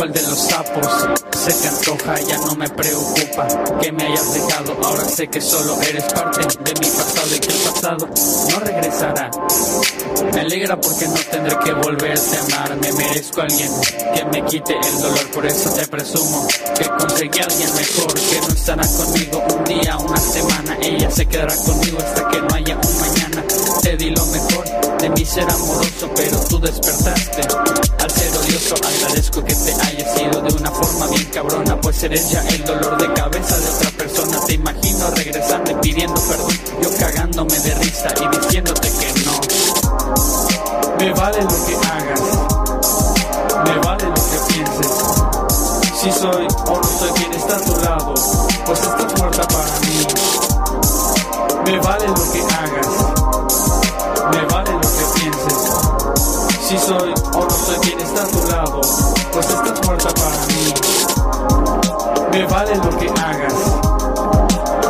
cuál 0.04 0.12
de 0.12 0.22
los 0.24 0.38
sapos 0.38 0.88
se 1.45 1.54
te 1.54 1.68
antoja, 1.70 2.20
ya 2.28 2.38
no 2.39 2.56
me 2.56 2.70
preocupa 2.70 3.47
que 3.80 3.91
me 3.93 4.04
hayas 4.04 4.34
dejado. 4.34 4.78
Ahora 4.84 5.06
sé 5.06 5.30
que 5.30 5.39
solo 5.39 5.82
eres 5.82 6.04
parte 6.12 6.41
de 6.41 6.74
mi 6.82 6.88
pasado 6.88 7.36
y 7.36 7.39
que 7.39 7.47
el 7.47 7.60
pasado 7.60 8.10
no 8.49 8.60
regresará. 8.60 9.32
Me 10.34 10.41
alegra 10.41 10.80
porque 10.80 11.08
no 11.08 11.16
tendré 11.32 11.58
que 11.64 11.74
volverte 11.74 12.38
a 12.38 12.41
amar. 12.41 12.78
Me 12.82 12.91
merezco 12.91 13.41
alguien 13.41 13.72
que 14.14 14.26
me 14.26 14.45
quite 14.45 14.74
el 14.74 15.01
dolor. 15.01 15.32
Por 15.32 15.45
eso 15.45 15.70
te 15.74 15.88
presumo 15.88 16.47
que 16.78 16.86
conseguí 16.86 17.39
a 17.39 17.43
alguien 17.45 17.74
mejor 17.74 18.14
que 18.14 18.41
no 18.41 18.47
estará 18.47 18.88
conmigo 18.88 19.43
un 19.56 19.64
día, 19.64 19.97
una 19.97 20.18
semana. 20.18 20.78
Ella 20.82 21.10
se 21.12 21.26
quedará 21.26 21.56
conmigo 21.56 21.97
hasta 21.99 22.28
que 22.28 22.41
no 22.41 22.56
haya 22.56 22.76
un 22.76 22.99
mañana. 22.99 23.43
Te 23.82 23.95
di 23.95 24.10
lo 24.10 24.26
mejor 24.26 24.82
de 25.04 25.10
mi 25.10 25.26
ser 25.26 25.43
amoroso, 25.51 26.10
pero 26.16 26.39
tú 26.47 26.60
despertaste. 26.60 27.41
Al 27.99 28.10
ser 28.10 28.38
odioso, 28.38 28.76
agradezco 28.76 29.43
que 29.43 29.54
te 29.54 29.74
hayas 29.74 30.22
ido 30.22 30.41
de 30.41 30.54
una 30.56 30.72
forma 30.72 31.08
bien 31.08 31.26
cabrona, 31.26 31.82
pues 31.82 32.04
eres 32.04 32.30
ya 32.30 32.41
el 32.47 32.64
dolor 32.64 32.97
de 32.97 33.12
cabeza 33.14 33.58
de 33.58 33.68
otra 33.68 33.89
persona. 33.97 34.39
Te 34.45 34.54
imagino 34.54 35.12
regresando 35.12 35.72
y 35.72 35.76
pidiendo 35.76 36.22
perdón, 36.22 36.58
yo 36.82 36.89
cagándome 36.97 37.60
de 37.60 37.76
risa 37.76 38.14
y 38.16 38.38
diciéndote 38.38 38.89
que 38.91 39.14
no. 39.26 39.41
Me 40.99 41.12
vale 41.12 41.41
lo 41.41 41.66
que 41.66 41.76
hagas, 41.76 42.22
me 43.66 43.80
vale 43.80 44.06
lo 44.06 44.14
que 44.14 44.54
pienses. 44.54 44.91
Si 46.01 46.12
soy 46.14 46.47
o 46.68 46.78
no 46.78 46.84
soy 46.99 47.12
quien 47.12 47.34
está 47.34 47.58
a 47.58 47.62
tu 47.62 47.76
lado, 47.82 48.14
pues 48.66 48.80
estás 48.80 49.20
muerta 49.20 49.47
para 49.49 49.80
mí. 49.82 50.08
Me 51.66 51.80
vale 51.80 52.08
lo 52.08 52.32
que 52.32 52.32
Si 56.74 56.80
soy 56.80 57.13
o 57.36 57.43
no 57.43 57.49
soy 57.51 57.76
quien 57.84 57.99
está 57.99 58.24
a 58.24 58.28
tu 58.28 58.49
lado, 58.49 58.82
pues 59.32 59.47
estás 59.47 59.86
muerta 59.86 60.09
para 60.09 60.45
mí. 60.47 60.74
Me 62.32 62.45
vale 62.47 62.76
lo 62.78 62.89
que 62.97 63.09
hagas, 63.09 63.80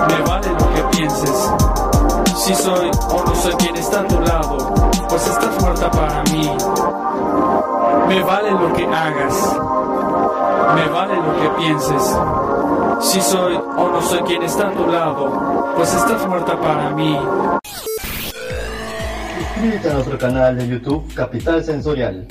me 0.07 0.21
vale 0.21 0.47
lo 0.47 0.73
que 0.73 0.95
pienses. 0.95 1.51
Si 2.37 2.55
soy 2.55 2.89
o 3.09 3.23
no 3.25 3.35
soy 3.35 3.53
quien 3.55 3.75
está 3.75 3.99
a 3.99 4.07
tu 4.07 4.17
lado, 4.21 4.57
pues 5.09 5.27
estás 5.27 5.61
muerta 5.61 5.91
para 5.91 6.23
mí. 6.23 6.49
Me 8.07 8.23
vale 8.23 8.51
lo 8.51 8.73
que 8.73 8.85
hagas, 8.85 9.57
me 10.75 10.87
vale 10.87 11.15
lo 11.17 11.41
que 11.41 11.49
pienses. 11.57 12.17
Si 13.01 13.21
soy 13.21 13.55
o 13.55 13.89
no 13.89 14.01
soy 14.01 14.21
quien 14.21 14.43
está 14.43 14.69
a 14.69 14.71
tu 14.71 14.87
lado, 14.87 15.73
pues 15.75 15.93
estás 15.93 16.25
muerta 16.29 16.57
para 16.61 16.91
mí. 16.91 17.19
Suscríbete 19.63 19.91
a 19.91 19.93
nuestro 19.93 20.17
canal 20.17 20.57
de 20.57 20.67
YouTube 20.67 21.13
Capital 21.15 21.63
Sensorial. 21.63 22.27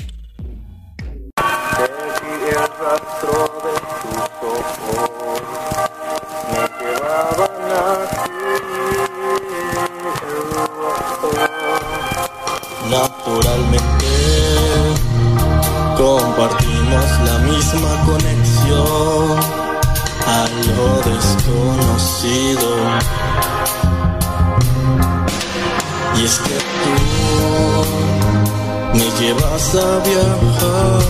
Llevas 29.22 29.74
a 29.74 29.98
viajar 30.08 31.02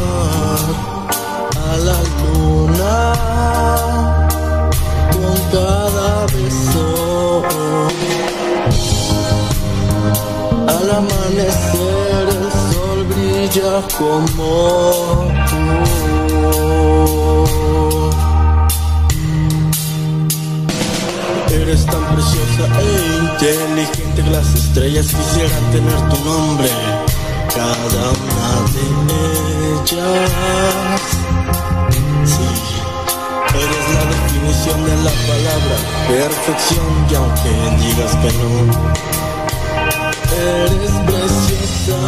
a 1.68 1.76
la 1.88 1.98
luna 2.20 2.96
con 5.12 5.36
cada 5.54 6.10
beso. 6.34 6.86
Al 10.74 10.86
amanecer 11.00 12.24
el 12.38 12.46
sol 12.70 13.00
brilla 13.10 13.74
como 13.98 14.50
tú. 15.48 15.62
Eres 21.54 21.82
tan 21.86 22.04
preciosa 22.14 22.64
e 22.80 22.90
inteligente 23.24 24.20
que 24.22 24.30
las 24.30 24.48
estrellas 24.54 25.06
quisieran 25.06 25.64
tener 25.72 25.98
tu 26.10 26.16
nombre. 26.24 26.91
Cada 27.54 28.04
una 28.12 28.50
de 28.72 28.84
ellas. 29.74 31.02
Sí, 32.24 32.48
eres 33.54 33.86
la 33.94 34.04
definición 34.10 34.78
de 34.84 34.94
la 35.04 35.12
palabra 35.28 35.76
perfección 36.08 36.88
y 37.10 37.14
aunque 37.14 37.52
digas 37.84 38.12
que 38.16 38.30
no. 38.38 38.52
Eres 40.34 40.94
preciosa 41.06 42.00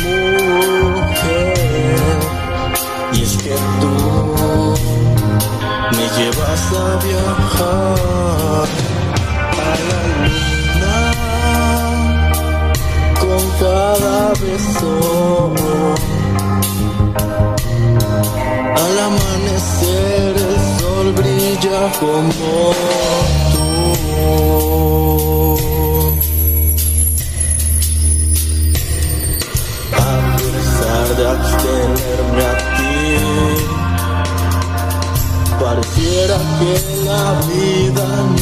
mujer 0.00 0.58
Y 3.12 3.22
es 3.22 3.32
que 3.36 3.54
tú 3.80 3.94
me 5.96 6.04
llevas 6.16 6.62
a 6.72 6.96
viajar 7.04 8.79
cada 13.90 14.28
beso 14.40 15.52
Al 18.82 18.94
amanecer 19.08 20.30
el 20.48 20.56
sol 20.78 21.06
brilla 21.12 21.80
como 21.98 22.72
tú 23.52 23.68
a 29.96 30.36
pesar 30.36 31.06
de 31.16 31.24
abstenerme 31.34 32.42
a 32.42 32.54
ti. 32.76 32.90
Pareciera 35.60 36.36
que 36.58 36.72
la 37.04 37.24
vida 37.48 38.06
nos 38.30 38.39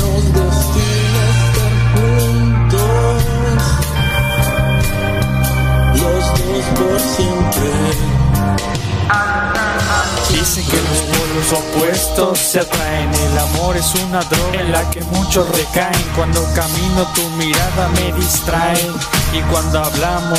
Dicen 10.30 10.64
que 10.66 10.76
los 10.76 10.99
polos 10.99 11.53
opuestos 11.53 12.38
se 12.38 12.61
atraen. 12.61 13.11
El 13.14 13.38
amor 13.38 13.76
es 13.76 13.94
una 13.94 14.20
droga 14.20 14.61
en 14.61 14.72
la 14.72 14.90
que 14.90 15.01
muchos 15.12 15.49
recaen. 15.57 16.05
Cuando 16.14 16.42
camino 16.55 17.07
tu 17.14 17.22
mirada 17.30 17.88
me 17.88 18.12
distrae. 18.12 18.90
Y 19.32 19.40
cuando 19.51 19.82
hablamos 19.82 20.38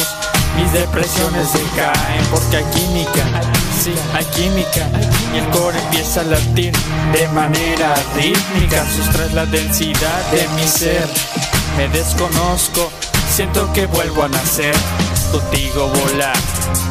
mis 0.56 0.72
depresiones 0.74 1.48
se 1.50 1.62
caen. 1.76 2.26
Porque 2.32 2.58
hay 2.58 2.66
química, 2.66 3.24
sí, 3.82 3.94
hay 4.14 4.26
química. 4.26 4.88
Y 5.34 5.38
el 5.38 5.50
core 5.50 5.78
empieza 5.80 6.22
a 6.22 6.24
latir 6.24 6.74
de 7.14 7.28
manera 7.30 7.94
rítmica. 8.16 8.86
Sustraes 8.96 9.34
la 9.34 9.46
densidad 9.46 10.32
de 10.32 10.48
mi 10.50 10.68
ser. 10.68 11.08
Me 11.78 11.88
desconozco, 11.90 12.92
siento 13.34 13.72
que 13.74 13.86
vuelvo 13.86 14.24
a 14.24 14.30
nacer. 14.30 14.76
Contigo 15.32 15.88
volar 15.88 16.36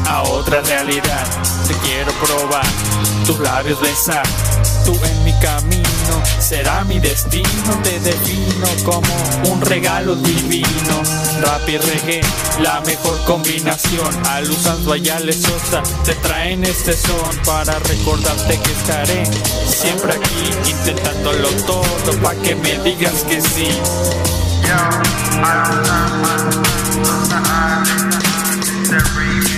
a 0.07 0.23
otra 0.23 0.61
realidad. 0.61 1.25
Te 1.67 1.73
quiero 1.85 2.11
probar, 2.13 2.65
tus 3.25 3.39
labios 3.39 3.79
besar. 3.81 4.23
Tú 4.85 4.97
en 5.03 5.23
mi 5.25 5.33
camino 5.39 6.23
será 6.39 6.83
mi 6.85 6.99
destino. 6.99 7.49
Te 7.83 7.99
defino 7.99 8.67
como 8.85 9.53
un 9.53 9.61
regalo 9.61 10.15
divino. 10.15 11.03
Rap 11.41 11.67
y 11.67 11.77
reggae, 11.77 12.21
la 12.61 12.81
mejor 12.81 13.23
combinación. 13.25 14.27
Alusando 14.27 14.93
a 14.93 14.97
Sosa, 14.97 15.83
te 16.05 16.15
traen 16.15 16.63
este 16.63 16.93
son 16.93 17.35
para 17.45 17.77
recordarte 17.79 18.57
que 18.59 18.71
estaré 18.71 19.25
siempre 19.67 20.13
aquí 20.13 20.71
intentándolo 20.71 21.49
todo 21.65 21.83
pa' 22.23 22.35
que 22.35 22.55
me 22.55 22.79
digas 22.79 23.23
que 23.29 23.41
sí. 23.41 23.69
Por 28.89 29.48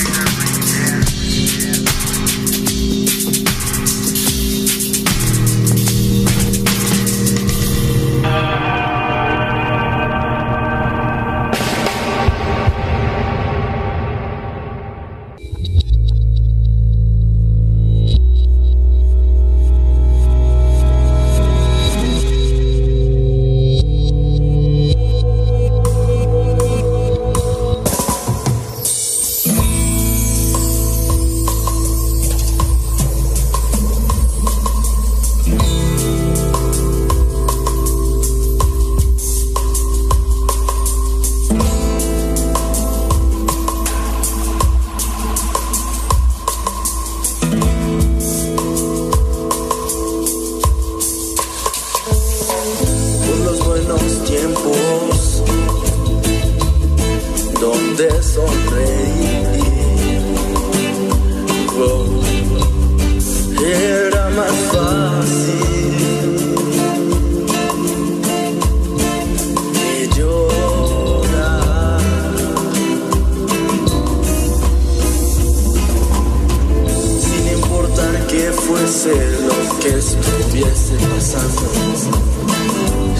que 79.81 79.97
estuviese 79.97 80.95
pasando. 81.09 81.61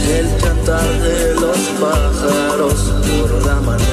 El 0.08 0.28
cantar 0.44 1.02
de 1.02 1.34
los 1.36 1.58
pájaros 1.80 2.94
por 3.08 3.46
la 3.46 3.56
mañana 3.62 3.91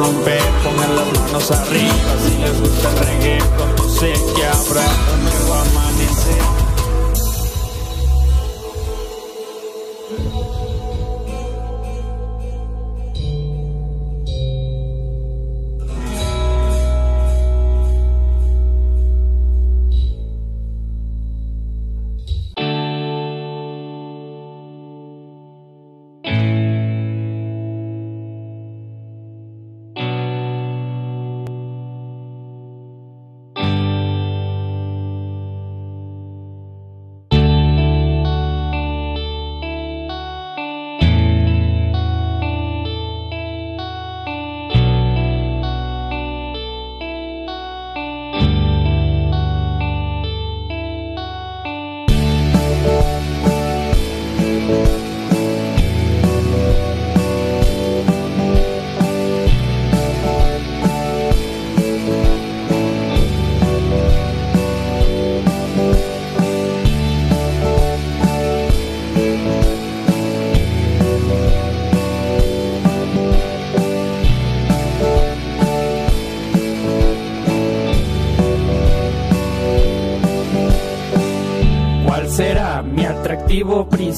romper, 0.00 0.40
pongan 0.64 0.96
las 0.96 1.20
manos 1.20 1.50
arriba 1.50 2.12
si 2.24 2.38
les 2.38 2.60
gusta 2.60 2.90
el 2.90 2.98
reggae. 2.98 3.38
Pronto 3.56 3.88
sé 3.88 4.12
que 4.34 4.46
habrá 4.46 4.86
un 5.12 5.24
nuevo 5.24 5.54
amanecer. 5.54 6.69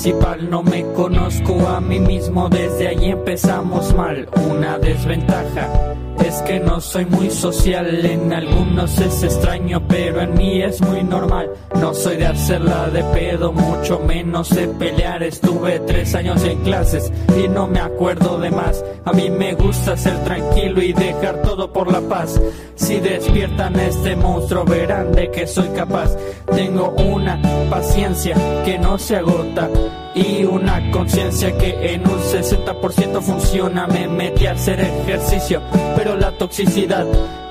Principal? 0.03 0.51
No 0.51 0.63
me 0.65 0.83
conozco 0.95 1.69
a 1.69 1.81
mí 1.81 2.01
mismo, 2.01 2.49
desde 2.49 2.89
ahí 2.89 3.11
empezamos 3.11 3.95
mal. 3.95 4.29
Una 4.51 4.77
desventaja 4.79 5.92
es 6.33 6.43
que 6.43 6.61
no 6.61 6.81
soy 6.81 7.05
muy 7.05 7.31
social, 7.31 8.07
en 8.07 8.33
algunos 8.33 8.99
es 8.99 9.23
extraño, 9.23 9.87
pero 9.87 10.23
en 10.23 10.35
mí 10.35 10.63
es 10.63 10.81
muy 10.81 11.05
normal. 11.05 11.51
No 11.79 11.93
soy 11.93 12.17
de 12.17 12.27
hacerla 12.27 12.89
de 12.89 13.05
pedo, 13.05 13.53
mucho 13.53 14.01
menos 14.01 14.49
de 14.49 14.67
pelear. 14.67 15.23
Estuve 15.23 15.81
tres 15.81 16.15
años 16.15 16.43
en 16.45 16.59
clases 16.63 17.13
y 17.37 17.49
no 17.49 17.67
me 17.67 17.81
acuerdo 17.81 18.39
de 18.39 18.51
más. 18.51 18.83
A 19.05 19.13
mí 19.13 19.29
me 19.29 19.55
gusta 19.55 19.95
ser 19.97 20.25
tranquilo 20.25 20.81
y 20.81 20.95
dejar 20.95 21.43
todo 21.43 21.71
por 21.71 21.93
la 21.93 22.01
paz. 22.01 22.41
Si 22.77 22.99
despiertan 22.99 23.79
este 23.79 24.17
monstruo, 24.17 24.65
verán 24.65 25.13
de 25.13 25.31
que 25.31 25.47
soy 25.47 25.69
capaz. 25.69 26.17
Tengo 26.55 26.91
una 26.93 27.41
paciencia 27.69 28.35
que 28.65 28.79
no 28.79 28.97
se 28.97 29.17
agota 29.17 29.69
y 30.15 30.45
una 30.45 30.91
conciencia 30.91 31.57
que 31.57 31.95
en 31.95 32.07
un 32.07 32.19
60% 32.19 33.21
funciona. 33.21 33.87
Me 33.87 34.09
metí 34.09 34.47
a 34.47 34.53
hacer 34.53 34.81
ejercicio, 34.81 35.63
pero 35.97 36.17
la 36.17 36.33
toxicidad 36.33 37.07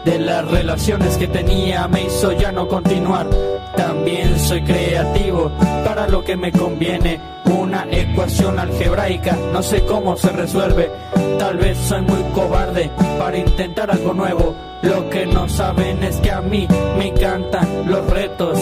de 0.06 0.20
las 0.20 0.50
relaciones 0.50 1.18
que 1.18 1.28
tenía 1.28 1.88
me 1.88 2.04
hizo 2.06 2.32
ya 2.34 2.52
no 2.52 2.68
continuar. 2.68 3.28
También 3.76 4.40
soy 4.40 4.62
creativo 4.64 5.52
para 5.86 6.08
lo 6.08 6.24
que 6.24 6.36
me 6.36 6.52
conviene. 6.52 7.20
Una 7.46 7.86
ecuación 7.92 8.60
algebraica, 8.60 9.38
no 9.52 9.62
sé 9.62 9.84
cómo 9.86 10.16
se 10.16 10.30
resuelve. 10.30 10.90
Tal 11.38 11.58
vez 11.58 11.78
soy 11.78 12.02
muy 12.02 12.24
cobarde 12.34 12.90
para 13.20 13.38
intentar 13.38 13.92
algo 13.92 14.14
nuevo. 14.14 14.56
Lo 14.82 15.10
que 15.10 15.26
no 15.26 15.48
saben 15.48 16.04
es 16.04 16.18
que 16.18 16.32
a 16.32 16.42
mí 16.42 16.68
me 16.98 17.08
encantan 17.08 17.90
los 17.90 18.06
retos. 18.10 18.58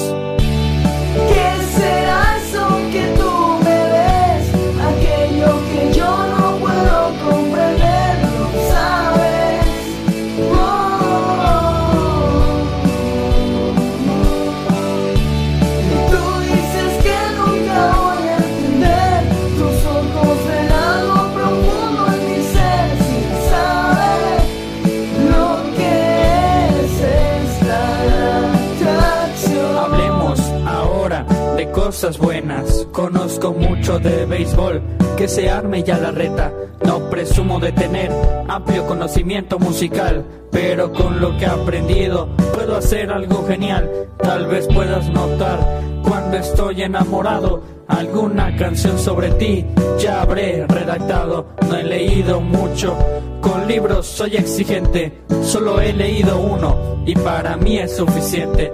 Cosas 32.00 32.18
buenas. 32.18 32.88
Conozco 32.94 33.52
mucho 33.52 34.00
de 34.00 34.26
béisbol, 34.26 34.82
que 35.18 35.28
se 35.28 35.50
arme 35.50 35.84
ya 35.84 35.98
la 35.98 36.12
reta. 36.12 36.50
No 36.86 37.10
presumo 37.10 37.60
de 37.60 37.74
tener 37.74 38.10
amplio 38.48 38.88
conocimiento 38.88 39.60
musical, 39.60 40.24
pero 40.50 40.94
con 40.94 41.20
lo 41.20 41.38
que 41.38 41.44
he 41.44 41.50
aprendido 41.50 42.30
puedo 42.54 42.78
hacer 42.78 43.12
algo 43.12 43.46
genial. 43.46 44.08
Tal 44.18 44.48
vez 44.48 44.66
puedas 44.68 45.10
notar 45.10 45.60
cuando 46.02 46.38
estoy 46.38 46.84
enamorado. 46.84 47.64
Alguna 47.90 48.56
canción 48.56 48.98
sobre 48.98 49.32
ti 49.32 49.66
ya 50.00 50.22
habré 50.22 50.66
redactado. 50.68 51.48
No 51.68 51.76
he 51.76 51.84
leído 51.84 52.40
mucho, 52.40 52.98
con 53.42 53.68
libros 53.68 54.08
soy 54.08 54.38
exigente. 54.38 55.20
Solo 55.44 55.82
he 55.82 55.92
leído 55.92 56.40
uno 56.40 57.04
y 57.06 57.14
para 57.16 57.58
mí 57.58 57.78
es 57.78 57.98
suficiente. 57.98 58.72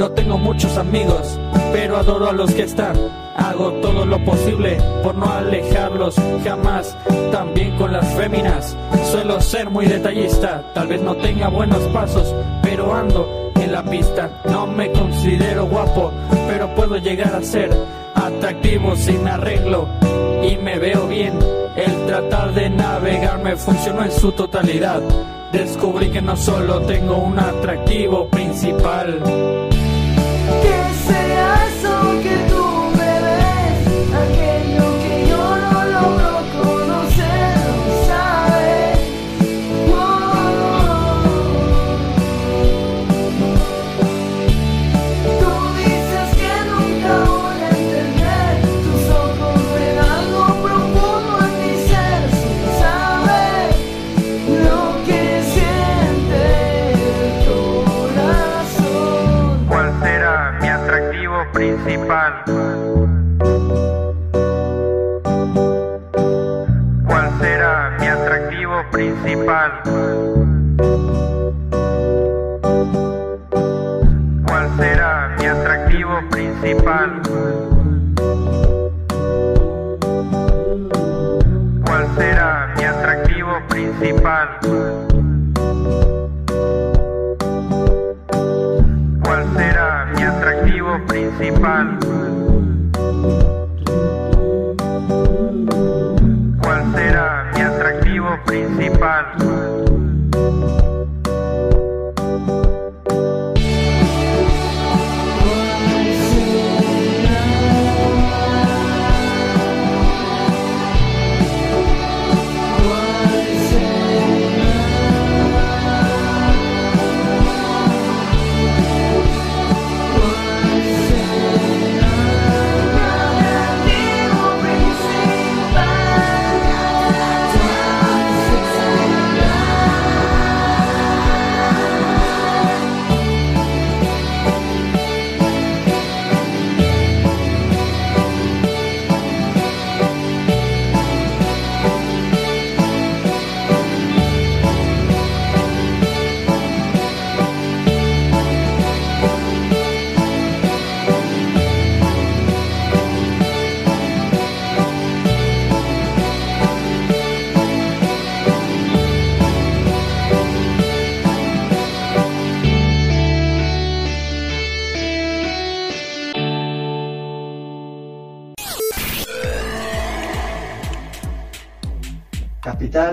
No 0.00 0.10
tengo 0.12 0.38
muchos 0.38 0.78
amigos, 0.78 1.38
pero 1.74 1.98
adoro 1.98 2.30
a 2.30 2.32
los 2.32 2.50
que 2.54 2.62
están. 2.62 2.96
Hago 3.36 3.70
todo 3.82 4.06
lo 4.06 4.18
posible 4.24 4.78
por 5.02 5.14
no 5.14 5.30
alejarlos 5.30 6.16
jamás. 6.42 6.96
También 7.30 7.76
con 7.76 7.92
las 7.92 8.08
féminas 8.14 8.74
suelo 9.10 9.38
ser 9.42 9.68
muy 9.68 9.84
detallista. 9.84 10.64
Tal 10.72 10.88
vez 10.88 11.02
no 11.02 11.14
tenga 11.16 11.48
buenos 11.48 11.80
pasos, 11.88 12.34
pero 12.62 12.94
ando 12.94 13.52
en 13.56 13.72
la 13.72 13.82
pista. 13.82 14.30
No 14.46 14.66
me 14.66 14.90
considero 14.90 15.66
guapo, 15.66 16.10
pero 16.48 16.74
puedo 16.74 16.96
llegar 16.96 17.34
a 17.34 17.42
ser 17.42 17.70
atractivo 18.14 18.96
si 18.96 19.12
me 19.12 19.32
arreglo 19.32 19.86
y 20.42 20.56
me 20.56 20.78
veo 20.78 21.08
bien. 21.08 21.38
El 21.76 22.06
tratar 22.06 22.54
de 22.54 22.70
navegar 22.70 23.38
me 23.42 23.54
funcionó 23.54 24.02
en 24.02 24.12
su 24.12 24.32
totalidad. 24.32 25.02
Descubrí 25.52 26.08
que 26.08 26.22
no 26.22 26.36
solo 26.38 26.80
tengo 26.86 27.18
un 27.18 27.38
atractivo 27.38 28.28
principal. 28.28 29.20
Principal? 76.60 77.59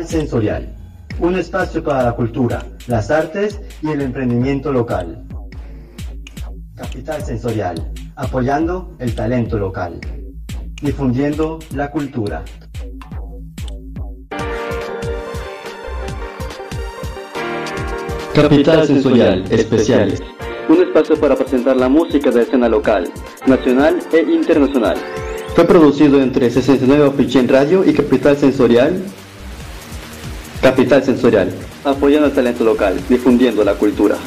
Sensorial. 0.07 0.73
Un 1.19 1.35
espacio 1.35 1.83
para 1.83 2.03
la 2.03 2.13
cultura, 2.13 2.65
las 2.87 3.11
artes 3.11 3.59
y 3.81 3.89
el 3.89 4.01
emprendimiento 4.01 4.71
local. 4.71 5.25
Capital 6.75 7.23
Sensorial. 7.23 7.91
Apoyando 8.15 8.95
el 8.99 9.13
talento 9.13 9.57
local. 9.57 9.99
Difundiendo 10.81 11.59
la 11.75 11.91
cultura. 11.91 12.43
Capital 18.33 18.87
Sensorial 18.87 19.43
Especiales. 19.51 20.23
Un 20.69 20.81
espacio 20.83 21.19
para 21.19 21.35
presentar 21.35 21.75
la 21.75 21.89
música 21.89 22.29
de 22.31 22.43
escena 22.43 22.69
local, 22.69 23.11
nacional 23.45 23.99
e 24.13 24.21
internacional. 24.21 24.97
Fue 25.55 25.65
producido 25.65 26.21
entre 26.21 26.49
69 26.49 27.05
Oficien 27.05 27.47
Radio 27.47 27.83
y 27.83 27.93
Capital 27.93 28.37
Sensorial. 28.37 29.01
Capital 30.61 31.03
Sensorial, 31.03 31.51
apoyando 31.83 32.27
el 32.27 32.33
talento 32.33 32.63
local, 32.63 32.99
difundiendo 33.07 33.63
la 33.63 33.75
cultura. 33.75 34.17